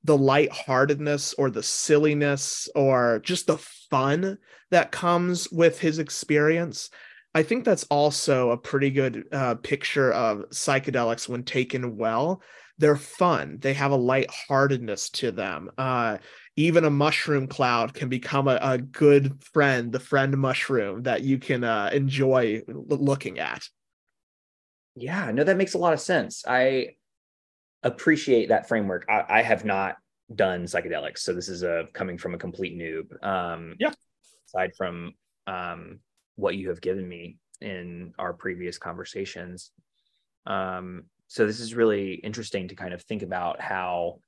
[0.05, 3.59] the lightheartedness or the silliness or just the
[3.91, 4.39] fun
[4.71, 6.91] that comes with his experience.
[7.35, 12.43] I think that's also a pretty good uh, picture of psychedelics when taken well.
[12.79, 13.59] They're fun.
[13.61, 15.71] They have a lightheartedness to them.
[15.77, 16.19] Uh,
[16.57, 21.39] even a mushroom cloud can become a, a, good friend, the friend mushroom that you
[21.39, 23.69] can uh, enjoy looking at.
[24.95, 26.45] Yeah, no, that makes a lot of sense.
[26.47, 26.97] I
[27.83, 29.07] appreciate that framework.
[29.09, 29.97] I, I have not
[30.35, 33.23] done psychedelics, so this is a coming from a complete noob.
[33.25, 33.93] Um, yeah.
[34.47, 35.13] Aside from
[35.47, 36.01] um,
[36.37, 39.71] what you have given me in our previous conversations,
[40.47, 44.21] um, so this is really interesting to kind of think about how.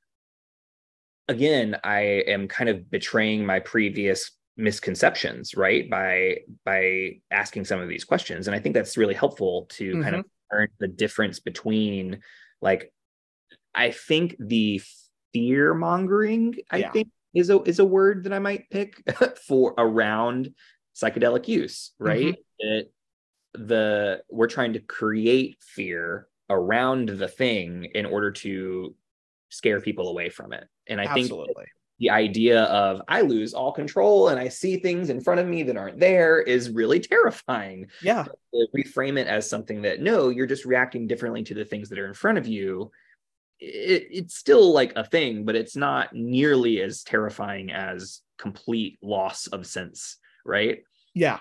[1.28, 5.88] Again, I am kind of betraying my previous misconceptions, right?
[5.88, 10.02] By by asking some of these questions, and I think that's really helpful to mm-hmm.
[10.02, 12.20] kind of learn the difference between
[12.60, 12.92] like
[13.74, 14.82] I think the
[15.32, 16.92] fear mongering, I yeah.
[16.92, 19.02] think is a is a word that I might pick
[19.46, 20.54] for around
[20.94, 22.34] psychedelic use, right?
[22.34, 22.66] Mm-hmm.
[22.66, 22.92] It,
[23.54, 28.94] the we're trying to create fear around the thing in order to
[29.50, 30.66] scare people away from it.
[30.86, 31.54] And I Absolutely.
[31.54, 31.68] think
[31.98, 35.62] the idea of I lose all control and I see things in front of me
[35.64, 37.88] that aren't there is really terrifying.
[38.02, 38.26] Yeah.
[38.74, 42.06] reframe it as something that no, you're just reacting differently to the things that are
[42.06, 42.90] in front of you
[43.60, 49.46] it, it's still like a thing, but it's not nearly as terrifying as complete loss
[49.46, 50.82] of sense, right?
[51.14, 51.40] Yeah.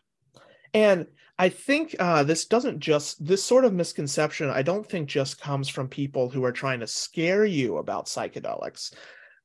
[0.74, 1.08] And
[1.38, 5.70] I think uh, this doesn't just, this sort of misconception, I don't think just comes
[5.70, 8.94] from people who are trying to scare you about psychedelics,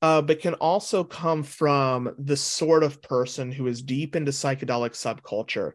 [0.03, 4.91] uh, but can also come from the sort of person who is deep into psychedelic
[4.91, 5.73] subculture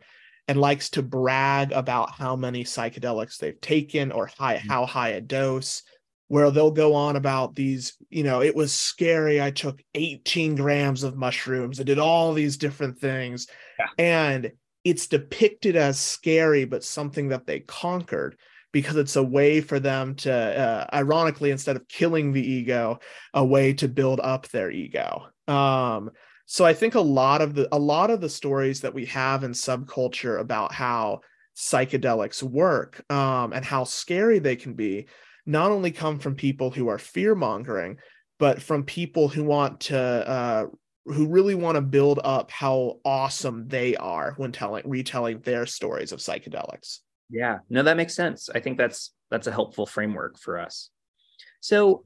[0.49, 4.67] and likes to brag about how many psychedelics they've taken or high, mm-hmm.
[4.67, 5.83] how high a dose
[6.29, 9.41] where they'll go on about these, you know, it was scary.
[9.41, 11.79] I took 18 grams of mushrooms.
[11.79, 13.47] I did all these different things.
[13.79, 13.87] Yeah.
[13.97, 14.51] And
[14.83, 18.37] it's depicted as scary, but something that they conquered
[18.71, 22.99] because it's a way for them to, uh, ironically, instead of killing the ego,
[23.33, 25.25] a way to build up their ego.
[25.47, 26.11] Um,
[26.45, 29.43] so I think a lot of the a lot of the stories that we have
[29.43, 31.21] in subculture about how
[31.57, 35.07] psychedelics work um, and how scary they can be
[35.45, 37.97] not only come from people who are fear mongering,
[38.39, 40.65] but from people who want to uh,
[41.05, 46.11] who really want to build up how awesome they are when telling retelling their stories
[46.11, 46.99] of psychedelics.
[47.29, 48.49] Yeah, no, that makes sense.
[48.53, 50.89] I think that's that's a helpful framework for us.
[51.61, 52.05] So,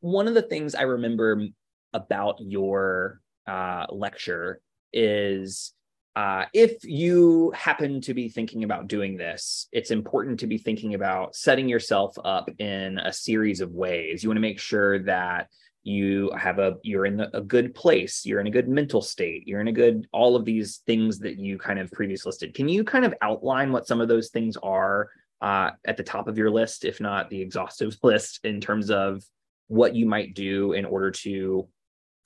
[0.00, 1.46] one of the things I remember
[1.92, 4.60] about your uh, lecture
[4.92, 5.72] is
[6.14, 10.94] uh, if you happen to be thinking about doing this, it's important to be thinking
[10.94, 14.22] about setting yourself up in a series of ways.
[14.22, 15.48] You want to make sure that
[15.84, 19.60] you have a you're in a good place you're in a good mental state you're
[19.60, 22.84] in a good all of these things that you kind of previously listed can you
[22.84, 25.10] kind of outline what some of those things are
[25.40, 29.24] uh, at the top of your list if not the exhaustive list in terms of
[29.66, 31.66] what you might do in order to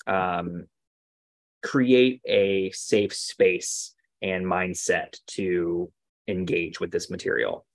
[0.07, 0.67] um,
[1.67, 5.91] create a safe space and mindset to
[6.29, 7.67] engage with this material.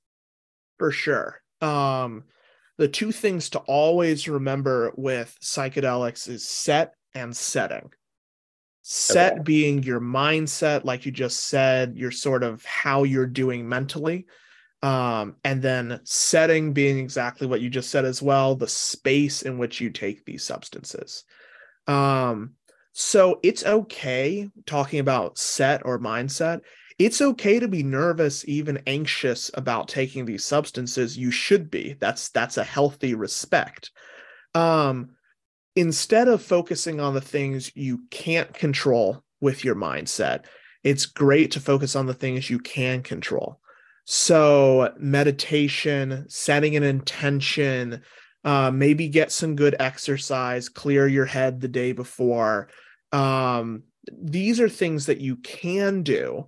[0.79, 1.41] For sure.
[1.59, 2.23] Um
[2.77, 7.91] the two things to always remember with psychedelics is set and setting.
[8.81, 9.41] Set okay.
[9.43, 14.25] being your mindset like you just said your sort of how you're doing mentally.
[14.81, 19.59] Um, and then setting being exactly what you just said as well the space in
[19.59, 21.23] which you take these substances.
[21.87, 22.53] Um,
[22.93, 26.61] so it's okay talking about set or mindset.
[26.99, 31.17] It's okay to be nervous, even anxious about taking these substances.
[31.17, 31.95] You should be.
[31.99, 33.91] That's that's a healthy respect.
[34.53, 35.11] Um,
[35.75, 40.45] instead of focusing on the things you can't control with your mindset,
[40.83, 43.59] it's great to focus on the things you can control.
[44.05, 48.01] So meditation, setting an intention,
[48.43, 52.69] uh, maybe get some good exercise, clear your head the day before.
[53.11, 56.47] Um, these are things that you can do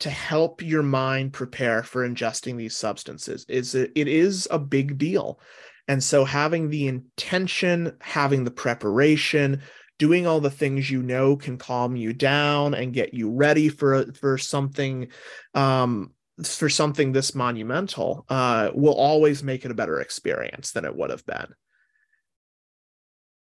[0.00, 3.44] to help your mind prepare for ingesting these substances.
[3.48, 5.40] Is it, it is a big deal.
[5.86, 9.62] And so having the intention, having the preparation,
[9.98, 14.12] doing all the things you know can calm you down and get you ready for
[14.12, 15.08] for something
[15.54, 16.12] um,
[16.42, 21.10] for something this monumental uh, will always make it a better experience than it would
[21.10, 21.54] have been.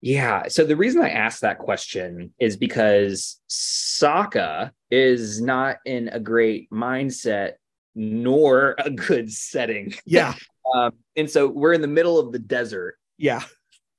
[0.02, 0.48] Yeah.
[0.48, 6.70] So the reason I asked that question is because Sokka is not in a great
[6.72, 7.54] mindset
[7.94, 9.94] nor a good setting.
[10.06, 10.34] Yeah.
[10.76, 12.96] um, and so we're in the middle of the desert.
[13.18, 13.44] Yeah.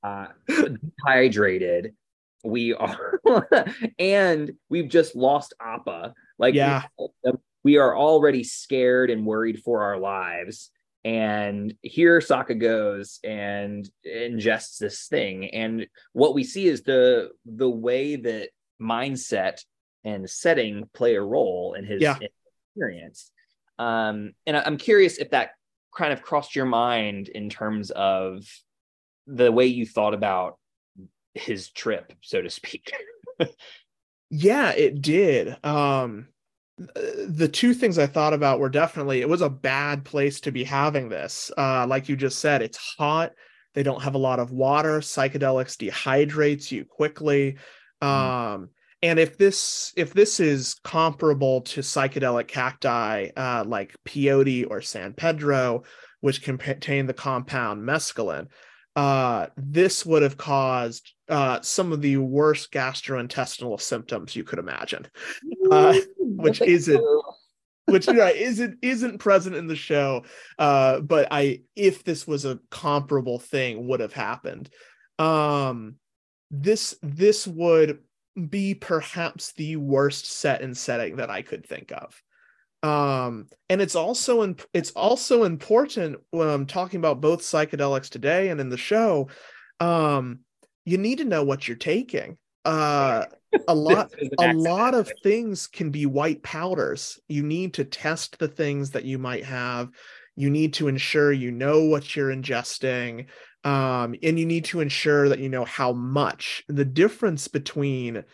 [0.02, 0.26] Uh,
[1.06, 1.94] dehydrated,
[2.44, 3.20] we are
[4.00, 6.82] and we've just lost appa like Yeah.
[7.64, 10.70] We are already scared and worried for our lives
[11.04, 17.68] and here Sokka goes and ingests this thing and what we see is the the
[17.68, 18.50] way that
[18.80, 19.64] mindset
[20.04, 22.18] and setting play a role in his Yeah.
[22.74, 23.30] experience
[23.78, 25.50] um and i'm curious if that
[25.94, 28.44] kind of crossed your mind in terms of
[29.26, 30.58] the way you thought about
[31.34, 32.92] his trip so to speak
[34.34, 35.62] Yeah, it did.
[35.62, 36.28] Um
[37.28, 40.64] the two things I thought about were definitely it was a bad place to be
[40.64, 41.50] having this.
[41.56, 43.32] Uh like you just said, it's hot.
[43.74, 45.00] They don't have a lot of water.
[45.00, 47.56] Psychedelics dehydrates you quickly.
[48.00, 48.70] Um
[49.02, 55.12] and if this if this is comparable to psychedelic cacti uh like peyote or San
[55.12, 55.82] Pedro,
[56.20, 58.48] which contain the compound mescaline,
[58.96, 65.06] uh this would have caused uh some of the worst gastrointestinal symptoms you could imagine
[65.70, 67.02] Uh, which isn't
[67.86, 70.22] which you know, isn't isn't present in the show
[70.58, 74.68] uh but i if this was a comparable thing would have happened.
[75.18, 75.96] Um
[76.50, 77.98] this this would
[78.48, 82.22] be perhaps the worst set and setting that i could think of
[82.82, 88.48] um and it's also in, it's also important when i'm talking about both psychedelics today
[88.48, 89.28] and in the show
[89.80, 90.40] um
[90.84, 93.24] you need to know what you're taking uh
[93.68, 97.20] a lot This is an a lot of things can be white powders.
[97.28, 99.90] You need to test the things that you might have.
[100.36, 103.26] You need to ensure you know what you're ingesting.
[103.64, 106.64] Um, and you need to ensure that you know how much.
[106.68, 108.24] The difference between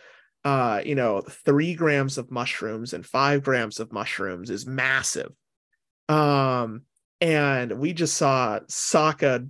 [0.48, 5.30] uh, you know, three grams of mushrooms and five grams of mushrooms is massive.
[6.08, 6.84] Um,
[7.20, 9.46] and we just saw Sokka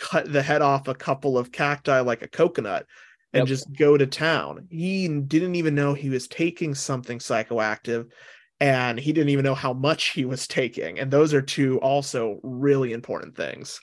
[0.00, 2.86] cut the head off a couple of cacti like a coconut
[3.34, 3.46] and Yep.
[3.46, 4.68] just go to town.
[4.70, 8.10] He didn't even know he was taking something psychoactive
[8.58, 10.98] and he didn't even know how much he was taking.
[10.98, 13.80] And those are two also really important things.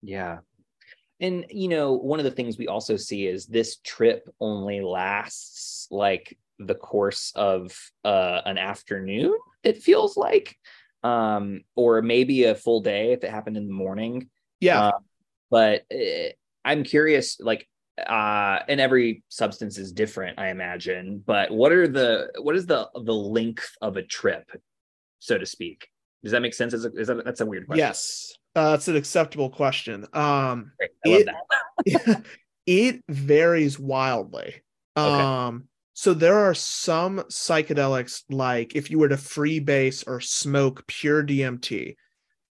[0.00, 0.38] Yeah.
[1.22, 5.86] And you know, one of the things we also see is this trip only lasts
[5.90, 10.56] like the course of uh an afternoon, it feels like.
[11.04, 14.28] Um, or maybe a full day if it happened in the morning.
[14.60, 14.86] Yeah.
[14.86, 14.98] Uh,
[15.50, 16.30] but uh,
[16.64, 17.68] I'm curious, like
[17.98, 21.22] uh and every substance is different, I imagine.
[21.24, 24.50] But what are the what is the the length of a trip,
[25.18, 25.91] so to speak?
[26.22, 26.72] Does that make sense?
[26.74, 27.78] Is, that that's a weird question?
[27.86, 28.32] yes.
[28.54, 30.06] Uh, that's an acceptable question.
[30.12, 30.90] Um Great.
[31.04, 31.20] I love
[31.86, 32.24] It- that.
[32.66, 34.62] it varies wildly.
[34.96, 35.22] Okay.
[35.22, 35.64] Um,
[35.94, 41.96] so there are some psychedelics, like if you were to freebase or smoke pure DMT,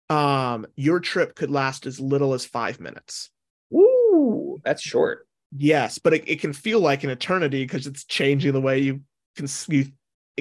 [0.09, 3.29] um, your trip could last as little as five minutes.
[3.69, 5.27] Woo, that's short.
[5.55, 9.01] Yes, but it, it can feel like an eternity because it's changing the way you
[9.35, 9.85] can you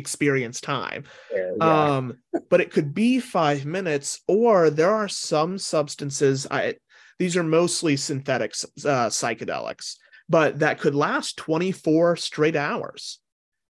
[0.01, 1.05] experience time.
[1.33, 1.97] Yeah, yeah.
[1.97, 6.47] Um, but it could be five minutes, or there are some substances.
[6.51, 6.75] I
[7.19, 8.53] these are mostly synthetic
[8.85, 9.97] uh, psychedelics,
[10.29, 13.21] but that could last 24 straight hours.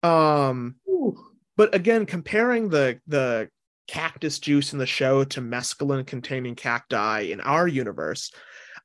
[0.03, 0.75] Um,
[1.55, 3.49] but again, comparing the the
[3.87, 8.31] cactus juice in the show to mescaline containing cacti in our universe,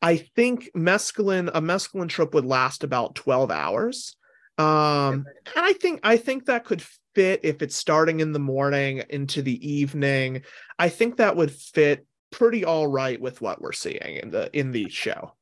[0.01, 4.17] I think mescaline a mescaline trip would last about 12 hours.
[4.59, 5.27] Um,
[5.57, 6.83] and I think I think that could
[7.15, 10.43] fit if it's starting in the morning into the evening.
[10.79, 14.73] I think that would fit pretty all right with what we're seeing in the in
[14.73, 15.35] the show.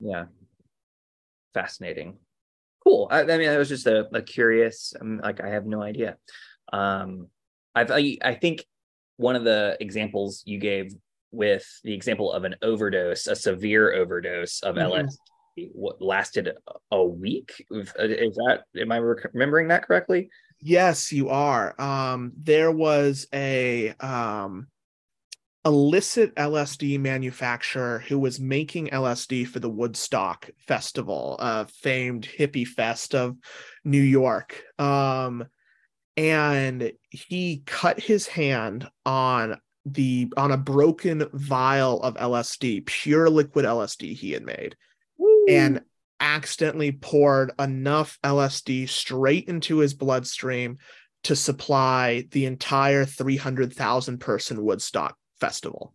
[0.00, 0.24] yeah.
[1.52, 2.16] Fascinating.
[2.82, 3.08] Cool.
[3.10, 4.92] I, I mean, I was just a, a curious.
[5.00, 6.16] I'm like, I have no idea.
[6.72, 7.28] Um,
[7.74, 8.64] I've, I, I think
[9.16, 10.92] one of the examples you gave
[11.30, 15.08] with the example of an overdose, a severe overdose of Mhm.
[15.56, 16.50] LSD, what lasted
[16.90, 17.64] a week.
[17.70, 18.62] Is that?
[18.76, 20.28] Am I remembering that correctly?
[20.60, 21.78] Yes, you are.
[21.80, 24.68] Um, there was a um,
[25.64, 33.14] illicit LSD manufacturer who was making LSD for the Woodstock Festival, a famed hippie fest
[33.14, 33.36] of
[33.84, 34.62] New York.
[34.78, 35.44] Um,
[36.16, 43.64] and he cut his hand on the on a broken vial of LSD, pure liquid
[43.64, 44.76] LSD he had made,
[45.48, 45.82] and
[46.20, 50.78] accidentally poured enough LSD straight into his bloodstream
[51.24, 55.94] to supply the entire 300,000 person Woodstock festival.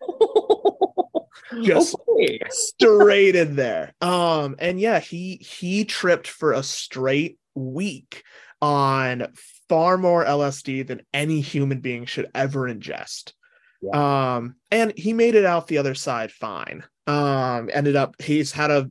[1.62, 2.40] Just okay.
[2.50, 3.94] straight in there.
[4.00, 8.24] Um and yeah, he he tripped for a straight week
[8.60, 9.28] on
[9.68, 13.32] far more LSD than any human being should ever ingest.
[13.92, 16.82] Um and he made it out the other side fine.
[17.06, 18.90] Um ended up he's had a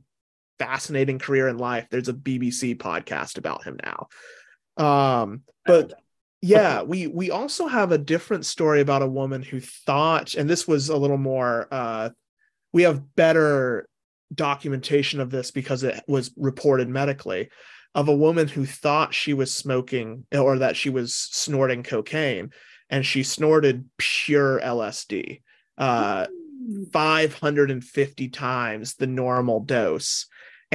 [0.58, 1.86] fascinating career in life.
[1.90, 4.08] There's a BBC podcast about him now.
[4.82, 5.94] Um, but
[6.42, 10.68] yeah, we we also have a different story about a woman who thought, and this
[10.68, 11.66] was a little more.
[11.70, 12.10] Uh,
[12.72, 13.88] we have better
[14.34, 17.48] documentation of this because it was reported medically
[17.94, 22.50] of a woman who thought she was smoking or that she was snorting cocaine
[22.90, 25.40] and she snorted pure LSD
[25.78, 26.26] uh,
[26.92, 30.26] 550 times the normal dose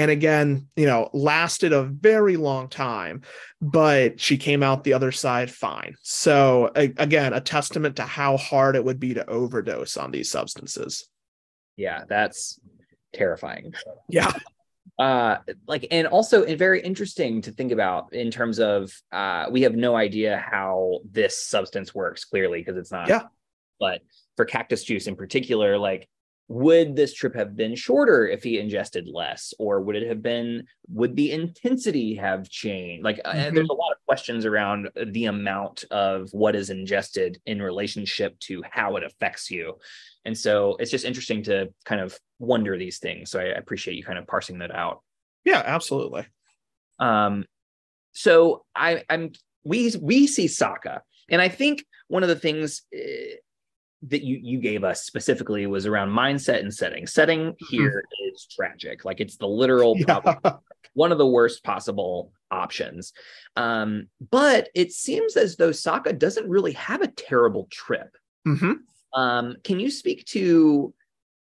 [0.02, 3.22] and again you know lasted a very long time
[3.62, 5.96] but she came out the other side fine.
[6.02, 10.30] So a- again a testament to how hard it would be to overdose on these
[10.32, 11.08] substances.
[11.78, 12.60] Yeah that's
[13.14, 13.74] terrifying.
[14.10, 14.32] Yeah.
[15.00, 15.38] Uh
[15.68, 19.74] like and also and very interesting to think about in terms of uh we have
[19.74, 23.24] no idea how this substance works clearly because it's not Yeah.
[23.80, 24.02] but
[24.36, 26.08] for cactus juice in particular like
[26.48, 29.54] would this trip have been shorter if he ingested less?
[29.58, 33.04] Or would it have been would the intensity have changed?
[33.06, 33.54] Like uh, Mhm.
[33.54, 38.62] there's a lot of questions around the amount of what is ingested in relationship to
[38.70, 39.78] how it affects you.
[40.26, 43.32] And so it's just interesting to kind of wonder these things.
[43.32, 45.02] So i appreciate you kind of parsing that out.
[45.46, 46.28] Yeah absolutely.
[47.00, 47.46] Um,
[48.12, 49.32] so I, I'm
[49.64, 53.36] we we see Sokka, and I think one of the things uh,
[54.04, 57.06] that you you gave us specifically was around mindset and setting.
[57.06, 60.54] Setting here is tragic, like it's the literal problem, yeah.
[60.94, 63.14] one of the worst possible options.
[63.56, 68.16] Um, but it seems as though Sokka doesn't really have a terrible trip.
[68.46, 68.74] hmm
[69.14, 70.94] Um, can you speak to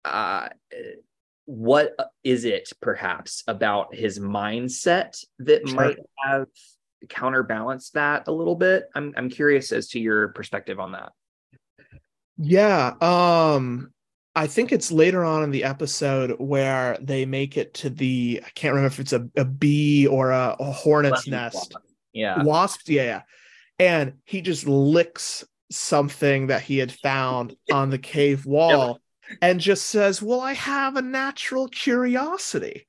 [0.04, 0.50] uh,
[1.46, 5.76] what is it perhaps about his mindset that Sure.
[5.76, 6.48] might have
[7.10, 8.90] counterbalanced that a little bit?
[8.94, 11.14] I'm I'm curious as to your perspective on that.
[12.42, 12.94] Yeah.
[13.02, 13.92] Um
[14.34, 18.50] I think it's later on in the episode where they make it to the I
[18.52, 21.76] can't remember if it's a, a bee or a, a hornet's nest.
[22.14, 22.44] Yeah.
[22.44, 23.22] Wasps, yeah, yeah.
[23.80, 29.00] And he just licks something that he had found on the cave wall
[29.42, 32.86] and just says, Well, I have a natural curiosity.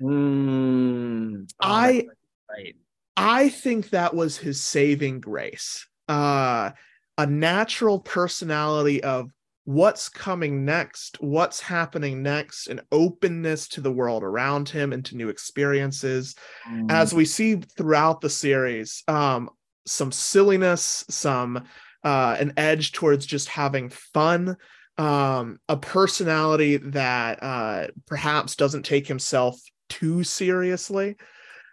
[0.00, 2.06] Mm, oh, I
[2.50, 2.76] right.
[3.16, 5.86] I think that was his saving grace.
[6.08, 6.70] Uh,
[7.18, 9.30] a natural personality of
[9.64, 15.16] what's coming next, what's happening next, an openness to the world around him and to
[15.16, 16.34] new experiences.
[16.68, 19.50] Mm, As we see throughout the series, um,
[19.86, 21.64] some silliness, some
[22.02, 24.56] uh, an edge towards just having fun,
[24.98, 31.16] um, a personality that uh, perhaps doesn't take himself too seriously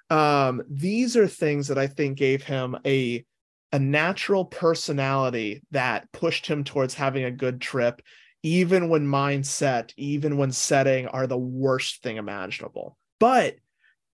[0.09, 3.23] um these are things that i think gave him a
[3.71, 8.01] a natural personality that pushed him towards having a good trip
[8.41, 12.97] even when mindset even when setting are the worst thing imaginable.
[13.19, 13.55] But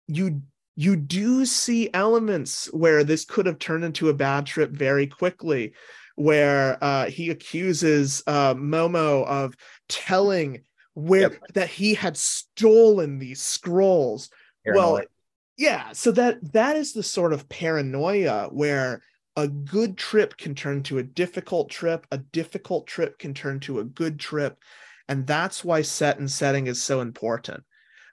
[0.07, 0.41] you
[0.75, 5.73] you do see elements where this could have turned into a bad trip very quickly
[6.15, 9.55] where uh he accuses uh momo of
[9.87, 10.63] telling
[10.95, 11.33] where Yep.
[11.53, 14.29] that he had stolen these scrolls.
[14.65, 15.01] Well
[15.57, 19.01] yeah so that that is the sort of paranoia where
[19.37, 23.79] a good trip can turn to a difficult trip a difficult trip can turn to
[23.79, 24.57] a good trip
[25.07, 27.63] and that's why set and setting is so important.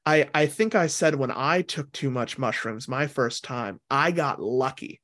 [0.04, 4.10] I i think i said when i took too much mushrooms my first time i
[4.10, 5.00] got lucky.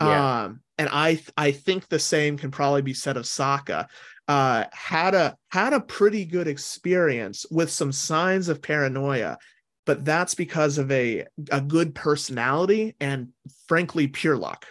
[0.00, 0.44] Yeah.
[0.44, 3.88] um and i i think the same can probably be said of Sokka
[4.28, 9.38] uh had a had a pretty good experience with some signs of paranoia
[9.86, 13.30] but that's because of a a good personality and
[13.66, 14.66] frankly pure luck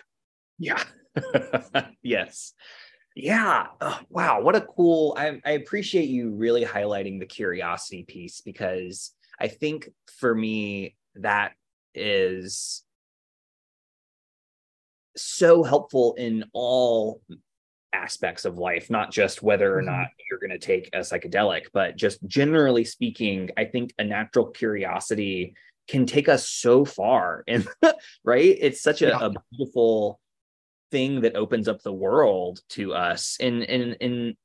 [0.61, 0.83] Yeah.
[2.03, 2.53] yes.
[3.15, 3.65] Yeah.
[3.81, 4.41] Oh, wow.
[4.41, 5.15] What a cool.
[5.17, 9.89] I, I appreciate you really highlighting the curiosity piece because I think
[10.19, 11.53] for me, that
[11.95, 12.83] is
[15.17, 17.21] so helpful in all
[17.91, 19.87] aspects of life, not just whether or Mhm.
[19.87, 24.45] not you're going to take a psychedelic, but just generally speaking, I think a natural
[24.51, 25.55] curiosity
[25.87, 27.43] can take us so far.
[27.47, 27.67] And
[28.23, 29.19] right, it's such a, Yeah.
[29.25, 30.20] a beautiful
[30.91, 33.37] thing that opens up the world to us.
[33.39, 34.35] And and and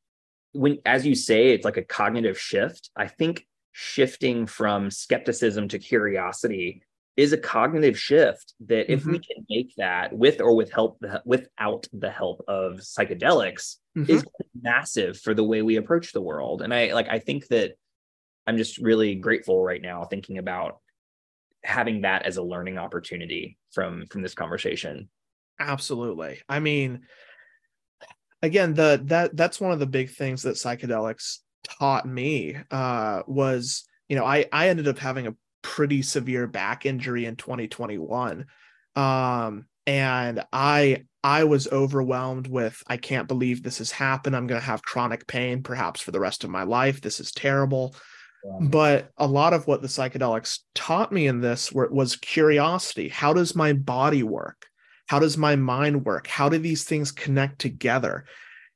[0.52, 2.90] when, as you say, it's like a cognitive shift.
[2.96, 6.82] I think shifting from skepticism to curiosity
[7.16, 11.86] is a cognitive shift that if we can make that with or with help without
[11.92, 14.08] the help of psychedelics Mhm.
[14.08, 14.24] is
[14.62, 17.72] massive for the way we approach the world and i like i think that
[18.46, 20.78] i'm just really grateful right now thinking about
[21.64, 25.08] having that as a learning opportunity from from this conversation
[25.58, 27.02] absolutely i mean
[28.42, 33.84] again the that that's one of the big things that psychedelics taught me uh was
[34.08, 35.34] you know i i ended up having a
[35.66, 38.46] pretty severe back injury in 2021.
[38.94, 44.36] Um, and I I was overwhelmed with I can't believe this has happened.
[44.36, 47.00] I'm going to have chronic pain perhaps for the rest of my life.
[47.00, 47.96] This is terrible.
[48.44, 48.68] Yeah.
[48.68, 53.08] But a lot of what the psychedelics taught me in this were, was curiosity.
[53.08, 54.66] How does my body work?
[55.06, 56.26] How does my mind work?
[56.26, 58.24] How do these things connect together?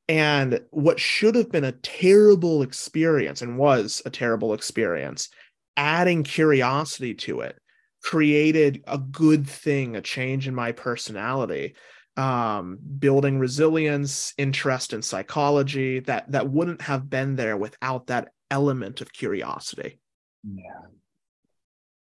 [0.09, 5.29] And what should have been a terrible experience and was a terrible experience,
[5.77, 7.59] adding curiosity to it
[8.03, 11.75] created a good thing, a change in my personality,
[12.17, 19.01] um, building resilience, interest in psychology that that wouldn't have been there without that element
[19.01, 20.01] of curiosity.
[20.45, 20.89] Yeah.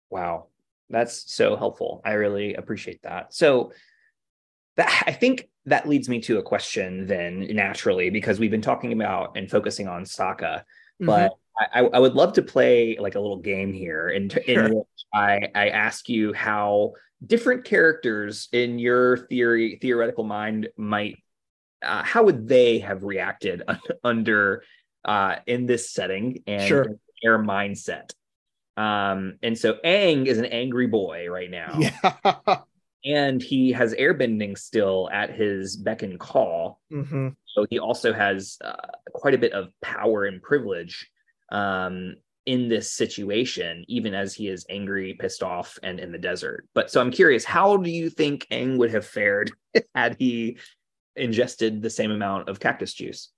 [0.09, 0.47] Wow.
[0.89, 2.01] That's so helpful.
[2.03, 3.33] I really appreciate that.
[3.33, 3.71] So
[4.77, 8.93] that I think that leads me to a question then naturally because we've been talking
[8.93, 11.05] about and focusing on Sokka, mm-hmm.
[11.05, 14.41] but I, I, would love to play like a little game here in, sure.
[14.47, 16.93] in which I, I ask you how
[17.25, 21.21] different characters in your theory theoretical mind might
[21.83, 23.63] uh, how would they have reacted
[24.03, 24.63] under
[25.05, 26.85] uh, in this setting and sure.
[27.21, 28.11] their mindset
[28.77, 31.77] um, and so Aang is an angry boy right now.
[31.79, 32.61] Yeah.
[33.03, 36.79] And he has airbending still at his beck and call.
[36.91, 37.29] Mm-hmm.
[37.45, 38.75] So he also has uh,
[39.13, 41.09] quite a bit of power and privilege
[41.51, 46.67] um, in this situation, even as he is angry, pissed off, and in the desert.
[46.73, 49.51] But so I'm curious, how do you think Aang would have fared
[49.95, 50.57] had he
[51.15, 53.29] ingested the same amount of cactus juice?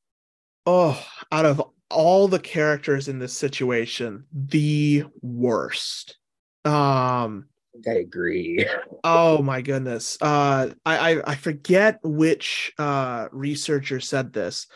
[0.66, 6.18] Oh, out of all the characters in this situation, the worst.
[6.66, 7.48] Um,
[7.88, 8.68] I agree.
[9.04, 10.18] oh my goodness.
[10.22, 14.68] Uh, I, I, I forget which uh, researcher said this,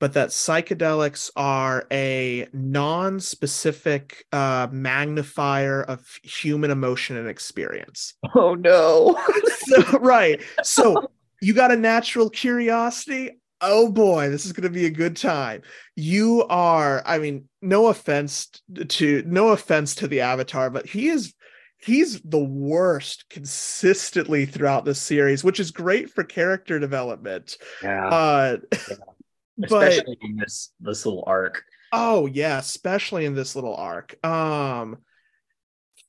[0.00, 8.14] but that psychedelics are a non-specific uh, magnifier of human emotion and experience.
[8.36, 9.16] Oh no!
[9.66, 10.42] so, right.
[10.64, 11.08] So
[11.40, 13.38] you got a natural curiosity.
[13.60, 15.62] Oh boy, this is going to be a good time.
[15.94, 17.02] You are.
[17.06, 18.48] I mean, no offense
[18.88, 21.32] to no offense to the avatar, but he is
[21.84, 27.56] he's the worst consistently throughout the series, which is great for character development.
[27.82, 28.08] Yeah.
[28.08, 28.96] Uh, yeah.
[29.62, 31.62] Especially but, in this this little arc.
[31.92, 34.16] Oh yeah, especially in this little arc.
[34.26, 34.98] Um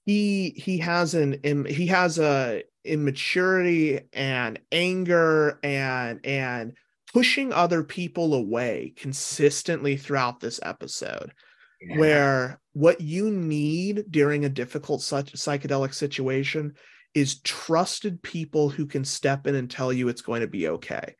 [0.05, 6.73] he he has an he has a immaturity and anger and and
[7.13, 11.31] pushing other people away consistently throughout this episode
[11.87, 11.97] yeah.
[11.97, 16.73] where what you need during a difficult such psychedelic situation
[17.13, 21.15] is trusted people who can step in and tell you it's going to be okay.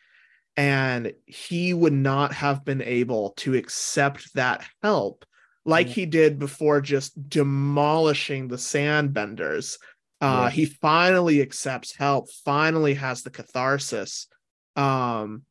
[0.58, 5.26] And he would not have been able to accept that help
[5.66, 9.78] like he did before just demolishing the sandbenders.
[10.22, 10.50] Uh yeah.
[10.50, 14.28] he finally accepts help finally has the catharsis.
[14.76, 15.44] Um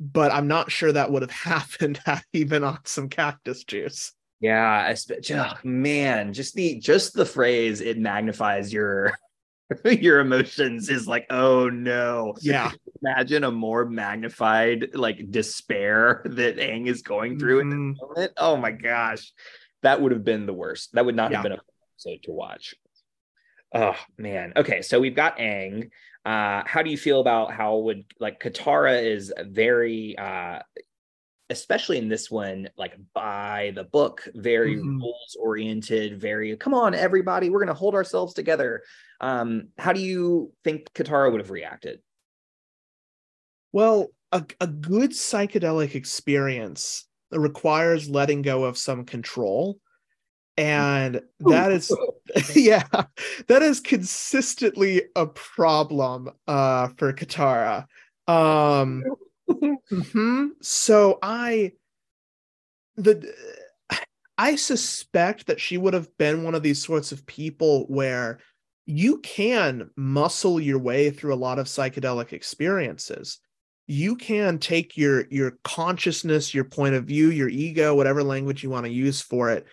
[0.00, 1.30] but i'm not sure that would have
[1.70, 4.12] happened had he been on some cactus juice
[4.42, 4.92] yeah,
[5.34, 9.14] oh, man, just the just the phrase it magnifies your
[9.84, 12.34] your emotions is like, oh no.
[12.40, 12.72] Yeah.
[13.02, 17.72] Imagine a more magnified like despair that Aang is going through mm-hmm.
[17.72, 18.32] in this moment.
[18.36, 19.32] Oh my gosh.
[19.82, 20.92] That would have been the worst.
[20.94, 21.38] That would not yeah.
[21.38, 21.60] have been a
[21.94, 22.74] episode to watch.
[23.74, 24.52] Oh man.
[24.56, 25.90] Okay, so we've got Aang.
[26.24, 30.60] Uh, how do you feel about how would like Katara is very uh
[31.52, 34.98] especially in this one, like by the book, very mm-hmm.
[34.98, 38.82] rules oriented, very come on, everybody, we're gonna hold ourselves together.
[39.20, 42.00] Um, how do you think Katara would have reacted?
[43.72, 49.78] Well, a, a good psychedelic experience requires letting go of some control.
[50.56, 51.94] And that is,
[52.54, 52.84] yeah,
[53.48, 57.86] that is consistently a problem uh, for Katara.
[58.28, 59.02] Um,
[59.50, 60.46] mm-hmm.
[60.60, 61.72] So I
[62.96, 63.34] the
[64.38, 68.38] I suspect that she would have been one of these sorts of people where
[68.86, 73.38] you can muscle your way through a lot of psychedelic experiences.
[73.86, 78.70] You can take your your consciousness, your point of view, your ego, whatever language you
[78.70, 79.66] want to use for it,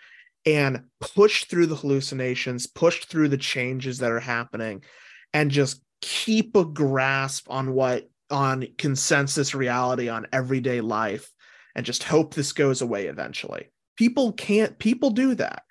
[0.45, 4.83] and push through the hallucinations, push through the changes that are happening,
[5.33, 11.31] and just keep a grasp on what on consensus reality on everyday life
[11.75, 13.69] and just hope this goes away eventually.
[13.97, 15.63] People can't, people do that.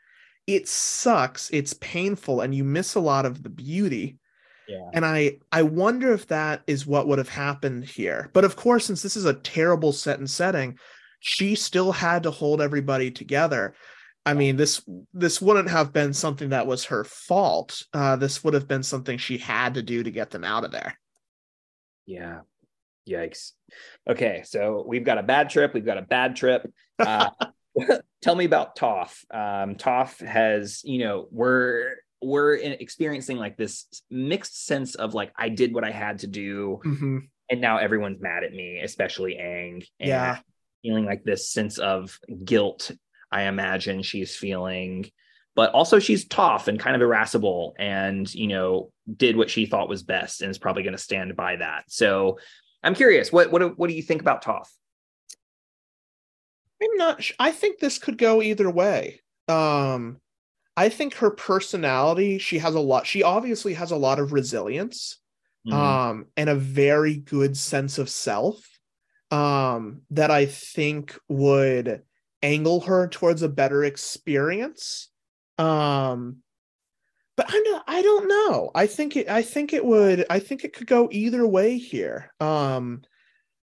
[0.47, 4.19] It sucks, it's painful, and you miss a lot of the beauty.
[4.67, 4.91] Yeah.
[4.93, 8.31] And I I wonder if that is what would have happened here.
[8.35, 10.79] But of course, since this is a terrible set and setting,
[11.21, 13.75] she still had to hold everybody together.
[14.27, 14.83] I mean, this
[15.15, 17.83] this wouldn't have been something that was her fault.
[17.95, 20.71] Uh, this would have been something she had to do to get them out of
[20.71, 20.99] there.
[22.09, 22.41] Yeah.
[23.09, 23.53] Yikes.
[24.09, 25.75] Okay, so we've got a bad trip.
[25.75, 26.71] We've got a bad trip.
[26.99, 27.31] Uh,
[28.23, 29.25] tell me about Toph.
[29.31, 35.51] Um, Toph has, you know, we're we're experiencing like this mixed sense of like I
[35.51, 37.19] did what I had to do, mm-hmm.
[37.51, 39.87] and now everyone's mad at me, especially Aang.
[40.01, 40.39] Yeah,
[40.83, 42.91] feeling like this sense of guilt
[43.31, 45.11] I imagine she's feeling.
[45.59, 49.89] But also, she's tough and kind of irascible, and you know, did what she thought
[49.89, 51.83] was best, and is probably going to stand by that.
[51.89, 52.39] So,
[52.85, 54.69] I'm curious, what what what do you think about Toph?
[56.81, 57.25] I'm not.
[57.25, 59.21] Sh- I think this could go either way.
[59.49, 60.21] Um,
[60.77, 62.39] I think her personality.
[62.39, 63.05] She has a lot.
[63.05, 65.19] She obviously has a lot of resilience,
[65.67, 65.77] mm-hmm.
[65.77, 68.65] um, and a very good sense of self.
[69.33, 72.03] Um, that I think would
[72.45, 75.09] angle her towards a better experience.
[75.59, 76.43] Um,
[77.39, 78.71] but I know I don't know.
[78.75, 82.33] I think it I think it would I think it could go either way here.
[82.41, 83.03] Um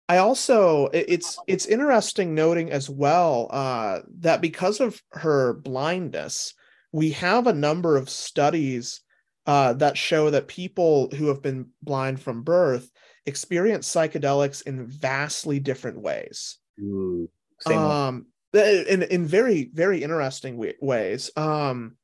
[0.07, 6.53] I also it's it's interesting noting as well uh that because of her blindness,
[6.91, 9.01] we have a number of studies
[9.47, 12.91] uh that show that people who have been blind from birth
[13.25, 16.59] experience psychedelics in vastly different ways.
[16.79, 17.27] Ooh,
[17.65, 21.31] um in in very very interesting ways.
[21.35, 21.95] Um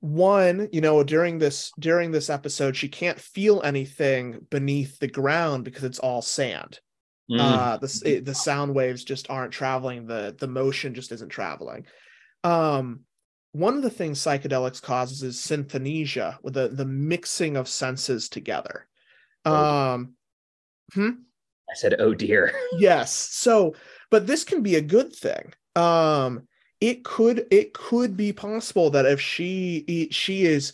[0.00, 5.64] one you know during this during this episode she can't feel anything beneath the ground
[5.64, 6.80] because it's all sand.
[7.30, 7.40] Mm.
[7.40, 10.06] uh the it, the sound waves just aren't traveling.
[10.06, 11.86] The the motion just isn't traveling.
[12.42, 13.00] Um
[13.52, 18.86] one of the things psychedelics causes is synesthesia with the the mixing of senses together.
[19.44, 19.54] Oh.
[19.54, 20.14] um
[20.92, 21.10] hmm?
[21.70, 22.52] i said oh dear.
[22.78, 23.14] Yes.
[23.14, 23.74] So
[24.10, 26.46] but this can be a good thing um
[26.80, 30.72] it could it could be possible that if she she is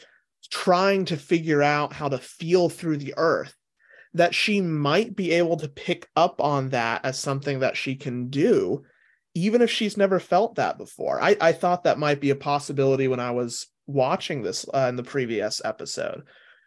[0.50, 3.54] trying to figure out how to feel through the earth
[4.14, 8.28] that she might be able to pick up on that as something that she can
[8.28, 8.82] do
[9.34, 13.08] even if she's never felt that before i i thought that might be a possibility
[13.08, 16.22] when i was watching this uh, in the previous episode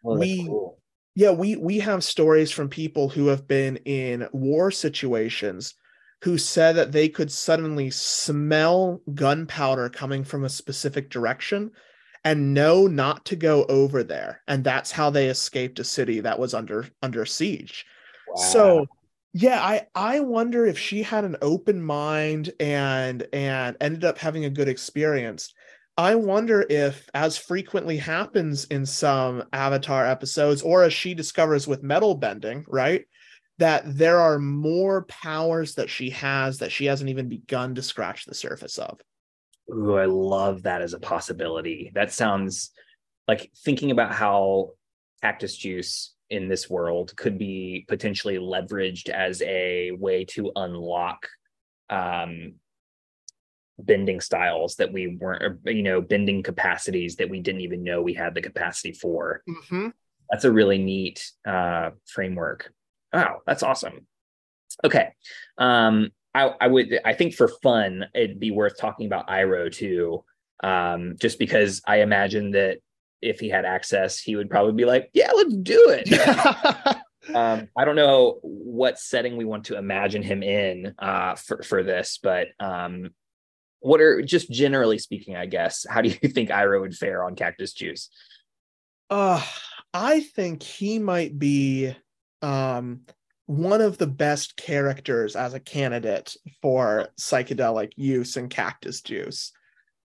[0.05, 0.77] oh, we cool.
[1.15, 5.75] yeah we we have stories from people who have been in war situations
[6.21, 11.71] who said that they could suddenly smell gunpowder coming from a specific direction
[12.25, 14.41] and know not to go over there.
[14.47, 17.85] And that's how they escaped a city that was under under siege.
[18.27, 18.35] Wow.
[18.35, 18.85] so
[19.33, 24.45] yeah i i wonder if she had an open mind and and ended up having
[24.45, 25.53] a good experience.
[25.97, 31.83] I wonder if as frequently happens in some avatar episodes or as she discovers with
[31.83, 33.05] metal bending right
[33.59, 38.25] that there are more powers that she has that she hasn't even begun to scratch
[38.25, 38.99] the surface of.
[39.71, 41.91] Ooh, I love that as a possibility.
[41.93, 42.71] That sounds
[43.27, 44.71] like thinking about how
[45.21, 51.27] cactus juice in this world could be potentially leveraged as a way to unlock
[51.89, 52.53] um,
[53.77, 58.13] bending styles that we weren't, you know, bending capacities that we didn't even know we
[58.13, 59.43] had the capacity for.
[59.49, 59.89] Mm-hmm.
[60.31, 62.71] That's a really neat uh, framework.
[63.13, 64.07] Wow, that's awesome.
[64.83, 65.09] Okay.
[65.57, 70.23] Um, I, I would I think for fun, it'd be worth talking about Iroh too.
[70.61, 72.79] Um, just because I imagine that
[73.21, 76.95] if he had access, he would probably be like, Yeah, let's do it.
[77.35, 81.83] um, I don't know what setting we want to imagine him in uh, for, for
[81.83, 83.09] this, but um,
[83.79, 87.35] what are just generally speaking, I guess, how do you think Iroh would fare on
[87.35, 88.09] Cactus Juice?
[89.09, 89.43] Uh,
[89.93, 91.95] I think he might be
[92.41, 93.01] um,
[93.45, 99.51] one of the best characters as a candidate for psychedelic use and cactus juice.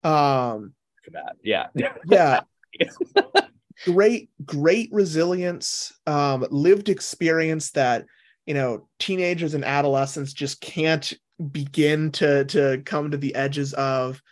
[0.02, 0.72] Um,
[1.12, 1.66] that, yeah,
[2.06, 2.40] yeah.
[3.84, 8.06] great, great resilience, um, lived experience that
[8.46, 11.12] you know teenagers and adolescents just can't
[11.50, 14.22] begin to to come to the edges of.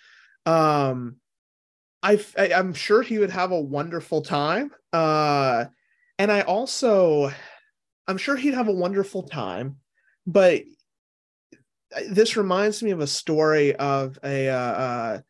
[0.47, 1.17] Um,
[2.03, 4.73] I, I'm sure he would have a wonderful time.
[4.93, 5.67] Uh,
[6.19, 7.33] and I also
[8.07, 9.77] I'm sure he'd have a wonderful time,
[10.27, 10.63] but
[12.09, 15.21] this reminds me of a story of a, uh, uh,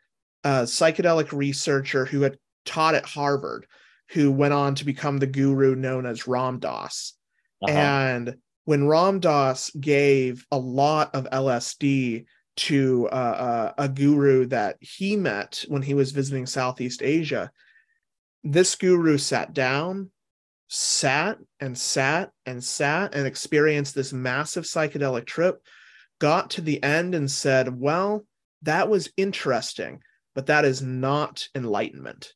[0.44, 3.66] a psychedelic researcher who had taught at Harvard,
[4.10, 7.14] who went on to become the guru known as Ram Dass.
[7.62, 7.72] Uh-huh.
[7.72, 14.76] And when Ram Dass gave a lot of LSD to uh, uh, a guru that
[14.80, 17.50] he met when he was visiting Southeast Asia,
[18.44, 20.10] this guru sat down
[20.74, 25.62] sat and sat and sat and experienced this massive psychedelic trip,
[26.18, 28.24] got to the end and said, Well,
[28.62, 30.00] that was interesting.
[30.34, 32.32] but that is not enlightenment.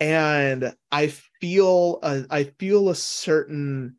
[0.00, 1.08] And i
[1.40, 3.96] feel a, I feel a certain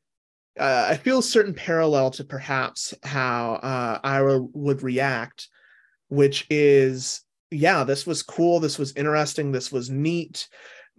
[0.60, 5.48] uh, i feel a certain parallel to perhaps how uh, Iroh would react
[6.08, 7.22] which is
[7.52, 8.60] yeah this was cool.
[8.60, 9.52] This was interesting.
[9.52, 10.48] This was neat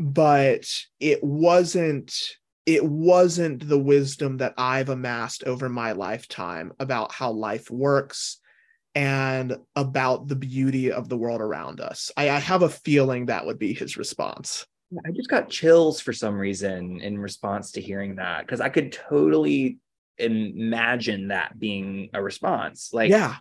[0.01, 0.65] but
[0.99, 2.13] it wasn't
[2.67, 8.41] it wasn't the wisdom that i've amassed over my lifetime about how life works
[8.95, 12.11] and about the beauty of the world around us.
[12.17, 14.67] I, I have a feeling that would be his response.
[15.07, 18.93] I just got chills for some reason in response to hearing that because I could
[18.93, 19.79] totally
[20.19, 22.91] imagine that being a response.
[22.93, 23.37] Like, yeah,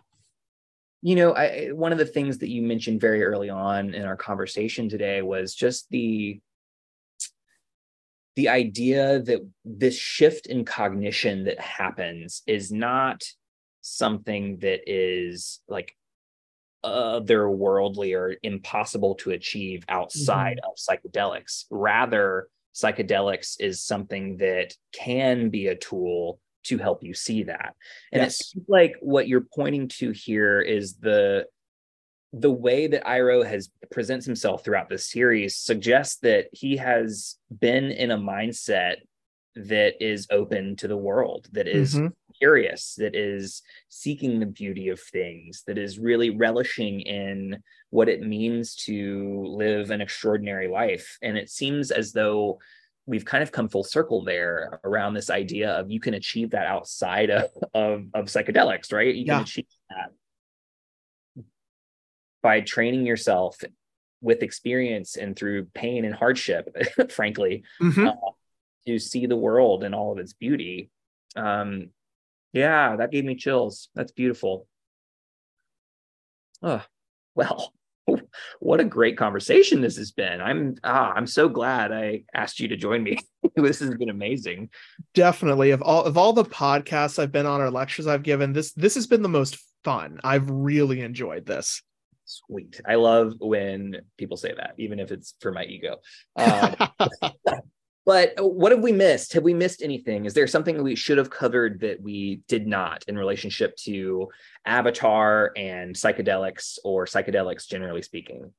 [1.02, 4.16] you know, I one of the things that you mentioned very early on in our
[4.16, 6.40] conversation today was just the
[8.36, 13.24] the idea that this shift in cognition that happens is not
[13.80, 15.94] something that is like
[16.84, 20.70] otherworldly or impossible to achieve outside mm-hmm.
[20.70, 21.64] of psychedelics.
[21.70, 27.74] Rather, psychedelics is something that can be a tool to help you see that.
[28.12, 28.40] And yes.
[28.40, 31.46] it's like what you're pointing to here is the
[32.32, 37.90] the way that Iroh has presents himself throughout the series suggests that he has been
[37.90, 38.96] in a mindset
[39.56, 42.06] that is open to the world, that is mm-hmm
[42.40, 48.22] curious, that is seeking the beauty of things, that is really relishing in what it
[48.22, 51.18] means to live an extraordinary life.
[51.22, 52.58] And it seems as though
[53.06, 56.66] we've kind of come full circle there around this idea of you can achieve that
[56.66, 59.14] outside of, of, of psychedelics, right?
[59.14, 59.34] You yeah.
[59.34, 60.12] can achieve that
[62.42, 63.58] by training yourself
[64.20, 66.74] with experience and through pain and hardship,
[67.10, 68.08] frankly, mm-hmm.
[68.08, 68.12] uh,
[68.86, 70.90] to see the world and all of its beauty.
[71.36, 71.90] Um,
[72.52, 73.88] yeah, that gave me chills.
[73.94, 74.66] That's beautiful.
[76.62, 76.82] Oh,
[77.34, 77.72] well,
[78.60, 80.40] what a great conversation this has been.
[80.40, 83.18] I'm ah, I'm so glad I asked you to join me.
[83.56, 84.70] this has been amazing.
[85.14, 85.70] Definitely.
[85.70, 88.94] Of all of all the podcasts I've been on or lectures I've given, this this
[88.96, 90.20] has been the most fun.
[90.24, 91.82] I've really enjoyed this.
[92.30, 92.80] Sweet.
[92.86, 95.96] I love when people say that, even if it's for my ego.
[96.36, 96.76] Um,
[98.06, 99.34] But what have we missed?
[99.34, 100.24] Have we missed anything?
[100.24, 104.28] Is there something we should have covered that we did not in relationship to
[104.64, 108.52] Avatar and psychedelics or psychedelics generally speaking?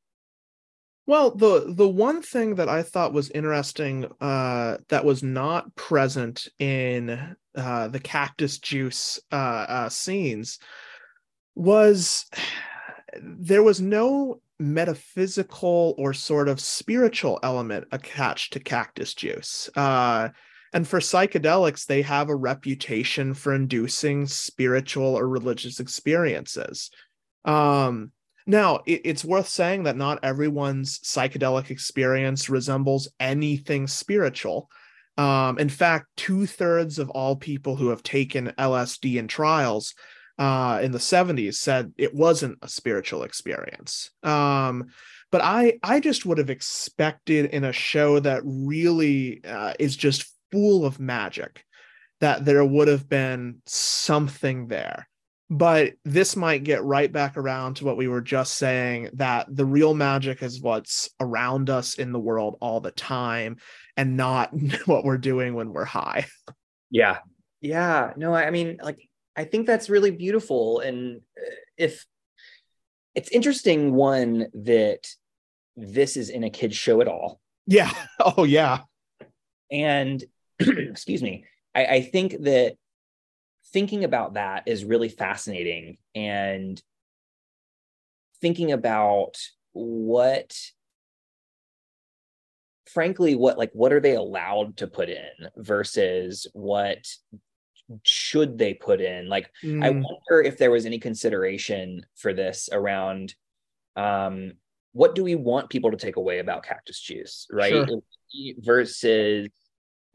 [1.08, 6.48] Well, the the one thing that I thought was interesting uh, that was not present
[6.60, 10.60] in uh, the cactus juice uh, uh scenes
[11.56, 12.26] was
[13.22, 19.70] there was no metaphysical or sort of spiritual element attached to cactus juice.
[19.76, 20.30] Uh,
[20.74, 26.92] and for psychedelics, they have a reputation for inducing spiritual or religious experiences.
[27.44, 28.12] Um,
[28.48, 34.70] now, it, it's worth saying that not everyone's psychedelic experience resembles anything spiritual.
[35.18, 39.94] Um, in fact, two thirds of all people who have taken LSD in trials
[40.38, 44.12] uh, in the 70s said it wasn't a spiritual experience.
[44.24, 44.88] Um,
[45.32, 50.30] but I I just would have expected in a show that really uh, is just
[50.52, 51.64] full of magic
[52.20, 55.08] that there would have been something there.
[55.50, 59.66] But this might get right back around to what we were just saying that the
[59.66, 63.58] real magic is what's around us in the world all the time
[63.98, 64.52] and not
[64.86, 66.26] what we're doing when we're high.
[66.90, 67.18] Yeah.
[67.60, 68.14] Yeah.
[68.16, 70.80] No, I mean, like I think that's really beautiful.
[70.80, 72.06] And uh, if
[73.16, 75.08] it's interesting, one that
[75.76, 77.40] this is in a kid's show at all.
[77.68, 77.92] Yeah.
[78.20, 78.82] Oh, yeah.
[79.72, 80.24] And
[80.60, 82.76] excuse me, I, I think that
[83.74, 86.82] thinking about that is really fascinating and
[88.42, 89.38] thinking about
[89.72, 90.56] what
[92.88, 97.08] frankly what like what are they allowed to put in versus what
[98.04, 99.28] should they put in?
[99.28, 99.84] Like mm.
[99.84, 103.36] i wonder if there was any consideration for this around
[103.96, 104.54] um
[104.94, 107.72] what do we want people to take away about cactus juice right?
[107.72, 108.02] Sure.
[108.60, 109.48] versus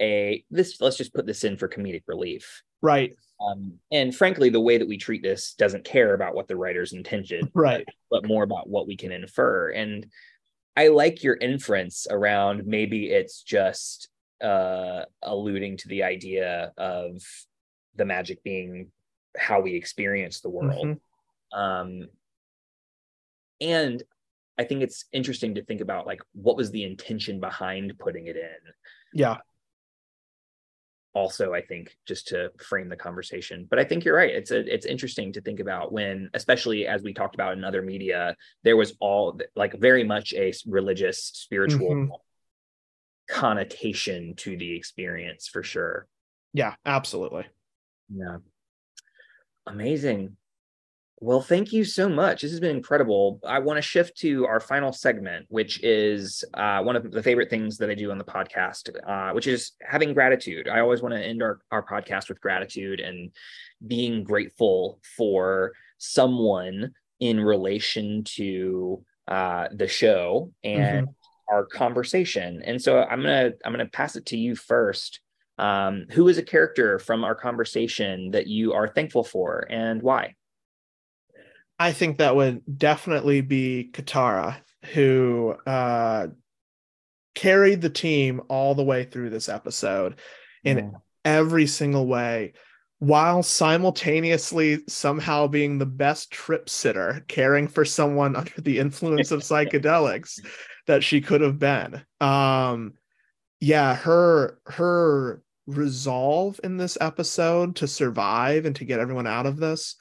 [0.01, 2.63] a this let's just put this in for comedic relief.
[2.83, 3.15] Right.
[3.41, 6.93] Um and frankly the way that we treat this doesn't care about what the writers
[6.93, 7.85] intended right.
[8.11, 9.71] but, but more about what we can infer.
[9.71, 10.07] And
[10.77, 14.09] i like your inference around maybe it's just
[14.43, 17.23] uh alluding to the idea of
[17.97, 18.91] the magic being
[19.37, 20.87] how we experience the world.
[20.87, 21.59] Mm-hmm.
[21.59, 22.09] Um,
[23.61, 24.03] and
[24.59, 28.37] I think it's interesting to think about like what was the intention behind putting it
[28.37, 28.73] in.
[29.15, 29.39] Yeah.
[31.15, 34.75] also i think just to frame the conversation but i think you're right it's a,
[34.75, 38.77] it's interesting to think about when especially as we talked about in other media there
[38.77, 42.13] was all like very much a religious spiritual mm-hmm.
[43.31, 46.07] connotation to the experience for sure
[46.53, 47.47] yeah absolutely
[48.09, 48.37] yeah
[49.67, 50.37] amazing
[51.21, 52.43] well, thank you so much.
[52.43, 53.41] This has been incredible.
[53.47, 57.49] I want to shift to our final segment, which is uh, one of the favorite
[57.49, 60.69] things that I do on the podcast, uh, which is having gratitude.
[60.69, 63.31] I always want to end our, our podcast with gratitude and
[63.87, 71.55] being grateful for someone in relation to uh, the show and mm-hmm.
[71.55, 72.63] our conversation.
[72.63, 75.21] And so I'm gonna I'm gonna pass it to you first.
[75.59, 80.35] Um, who is a character from our conversation that you are thankful for and why?
[81.79, 84.57] I think that would definitely be Katara,
[84.93, 86.29] who uh,
[87.35, 90.19] carried the team all the way through this episode
[90.65, 90.91] in yeah.
[91.25, 92.55] every single way,
[92.99, 99.41] while simultaneously somehow being the best trip sitter, caring for someone under the influence of
[99.41, 100.41] psychedelics
[100.87, 102.03] that she could have been.
[102.21, 102.95] Um,
[103.61, 109.57] yeah, her her resolve in this episode to survive and to get everyone out of
[109.57, 109.97] this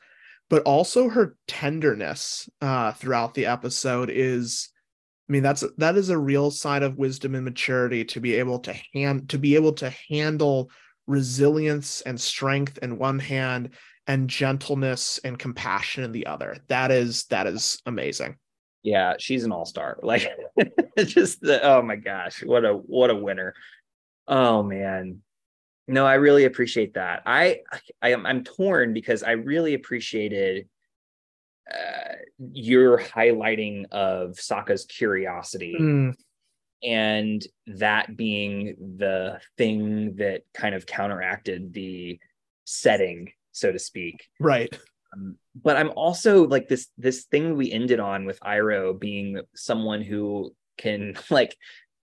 [0.47, 4.69] but also her tenderness uh, throughout the episode is
[5.27, 8.59] i mean that's that is a real sign of wisdom and maturity to be able
[8.59, 10.69] to hand to be able to handle
[11.07, 13.69] resilience and strength in one hand
[14.07, 16.57] and gentleness and compassion in the other.
[16.67, 18.37] That is that is amazing.
[18.83, 19.99] Yeah she's an all-star.
[20.03, 20.29] Like
[20.97, 23.53] just the oh my gosh what a what a winner.
[24.27, 25.21] Oh man
[25.87, 27.23] no, I really appreciate that.
[27.25, 27.61] I
[28.01, 30.67] I am I'm torn because I really appreciated
[31.71, 32.15] uh,
[32.53, 35.75] your highlighting of Sokka's curiosity.
[35.79, 36.15] Mm.
[36.83, 42.19] And that being the thing that kind of counteracted the
[42.65, 44.27] setting, so to speak.
[44.39, 44.77] Right.
[45.13, 50.01] Um, but I'm also like this this thing we ended on with Iroh being someone
[50.01, 51.55] who can like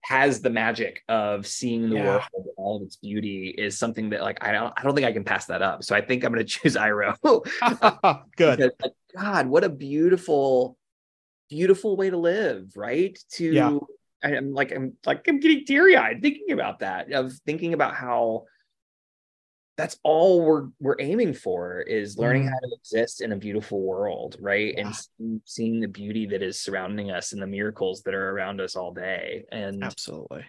[0.02, 2.06] has the magic of seeing the yeah.
[2.06, 2.24] world
[2.58, 5.24] all of its beauty is something that like I don't I don't think I can
[5.24, 5.84] pass that up.
[5.84, 7.16] So I think I'm going to choose Iroh.
[8.36, 8.58] Good.
[8.58, 10.78] Because, like, God, what a beautiful,
[11.50, 13.18] beautiful way to live, right?
[13.34, 13.78] To yeah.
[14.22, 18.46] I'm like I'm like I'm getting teary eyed thinking about that of thinking about how
[19.80, 22.50] that's all we're we're aiming for is learning mm.
[22.50, 24.74] how to exist in a beautiful world right?
[24.76, 24.92] Yeah.
[25.22, 28.76] and seeing the beauty that is surrounding us and the miracles that are around us
[28.76, 29.46] all day.
[29.54, 30.44] And absolutely.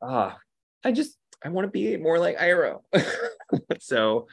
[0.00, 0.38] ah
[0.84, 2.80] i just i want to be more like Iroh.
[3.80, 4.28] So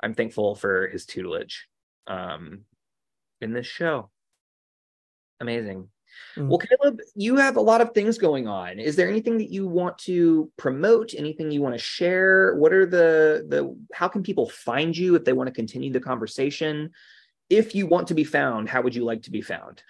[0.00, 1.66] i'm thankful for his tutelage
[2.06, 2.60] um
[3.40, 4.10] in this show.
[5.40, 5.88] Amazing
[6.36, 6.48] Mm.
[6.48, 8.78] Well, Kaleb, you have a lot of things going on.
[8.78, 11.14] Is there anything that you want to promote?
[11.14, 12.56] Anything you want to share?
[12.56, 16.00] What are the the how can people find you if they want to continue the
[16.00, 16.90] conversation?
[17.50, 19.82] If you want to be found, how would you like to be found?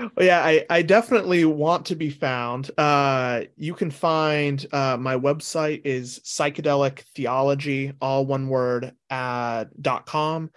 [0.00, 2.72] Well, yeah, I, I definitely want to be found.
[2.76, 10.06] Uh, you can find uh, my website is psychedelic theology, all one word, uh, dot
[10.06, 10.50] com.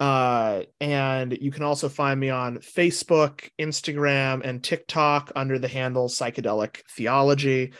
[0.00, 6.08] Uh, and you can also find me on Facebook, Instagram, and TikTok under the handle
[6.08, 7.72] Psychedelic Theology.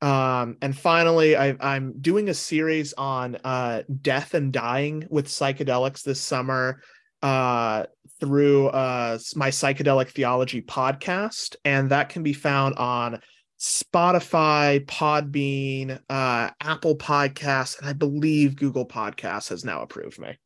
[0.00, 6.02] Um, and finally, I, am doing a series on uh, death and dying with psychedelics
[6.02, 6.80] this summer
[7.22, 7.84] uh,
[8.20, 11.56] through uh, my Psychedelic Theology podcast.
[11.64, 13.20] And that can be found on
[13.60, 20.38] Spotify, Podbean, uh, Apple Podcasts, and I believe Google Podcasts has now approved me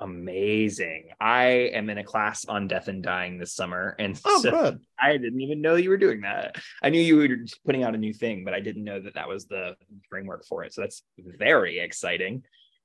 [0.00, 1.10] amazing.
[1.20, 1.44] I
[1.74, 3.94] am in a class on death and dying this summer.
[3.98, 4.80] And oh, so good.
[4.98, 6.56] I didn't even know you were doing that.
[6.82, 7.28] I knew you were
[7.64, 9.76] putting out a new thing, but I didn't know that that was the
[10.08, 10.74] framework for it.
[10.74, 12.42] So that's very exciting.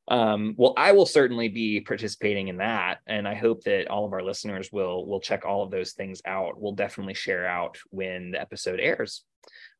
[0.08, 4.14] Um, well, I will certainly be participating in that, and I hope that all of
[4.14, 6.60] our listeners will will check all of those things out.
[6.60, 9.24] We'll definitely share out when the episode airs.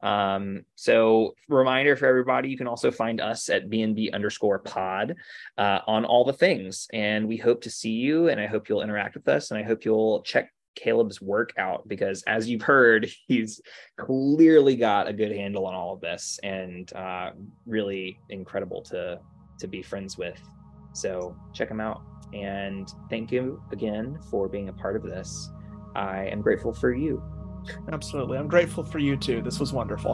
[0.02, 5.16] Um, so reminder for everybody, you can also find us at BNB underscore pod
[5.58, 6.88] uh, on all the things.
[6.94, 9.64] And we hope to see you and I hope you'll interact with us and I
[9.64, 13.62] hope you'll check Kaleb's work out because as you've heard, he's
[13.98, 17.32] clearly got a good handle on all of this and uh,
[17.66, 19.20] really incredible to
[19.58, 20.38] to be friends with.
[20.94, 22.02] So check him out.
[22.34, 25.50] And thank you again for being a part of this.
[25.96, 27.24] I am grateful for you.
[27.92, 28.38] Absolutely.
[28.38, 29.42] I'm grateful for you too.
[29.42, 30.12] This was wonderful.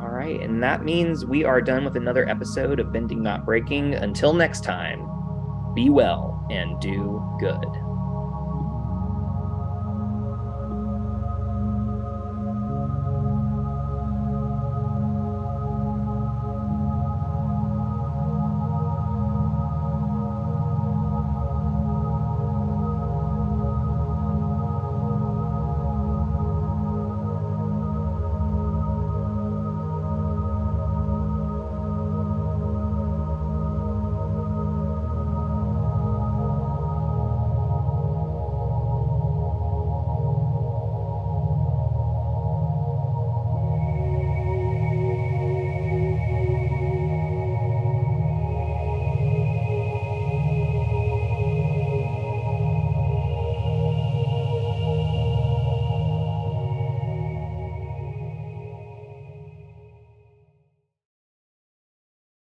[0.00, 0.40] All right.
[0.40, 3.94] And that means we are done with another episode of Bending Not Breaking.
[3.94, 5.06] Until next time,
[5.74, 7.91] be well and do good.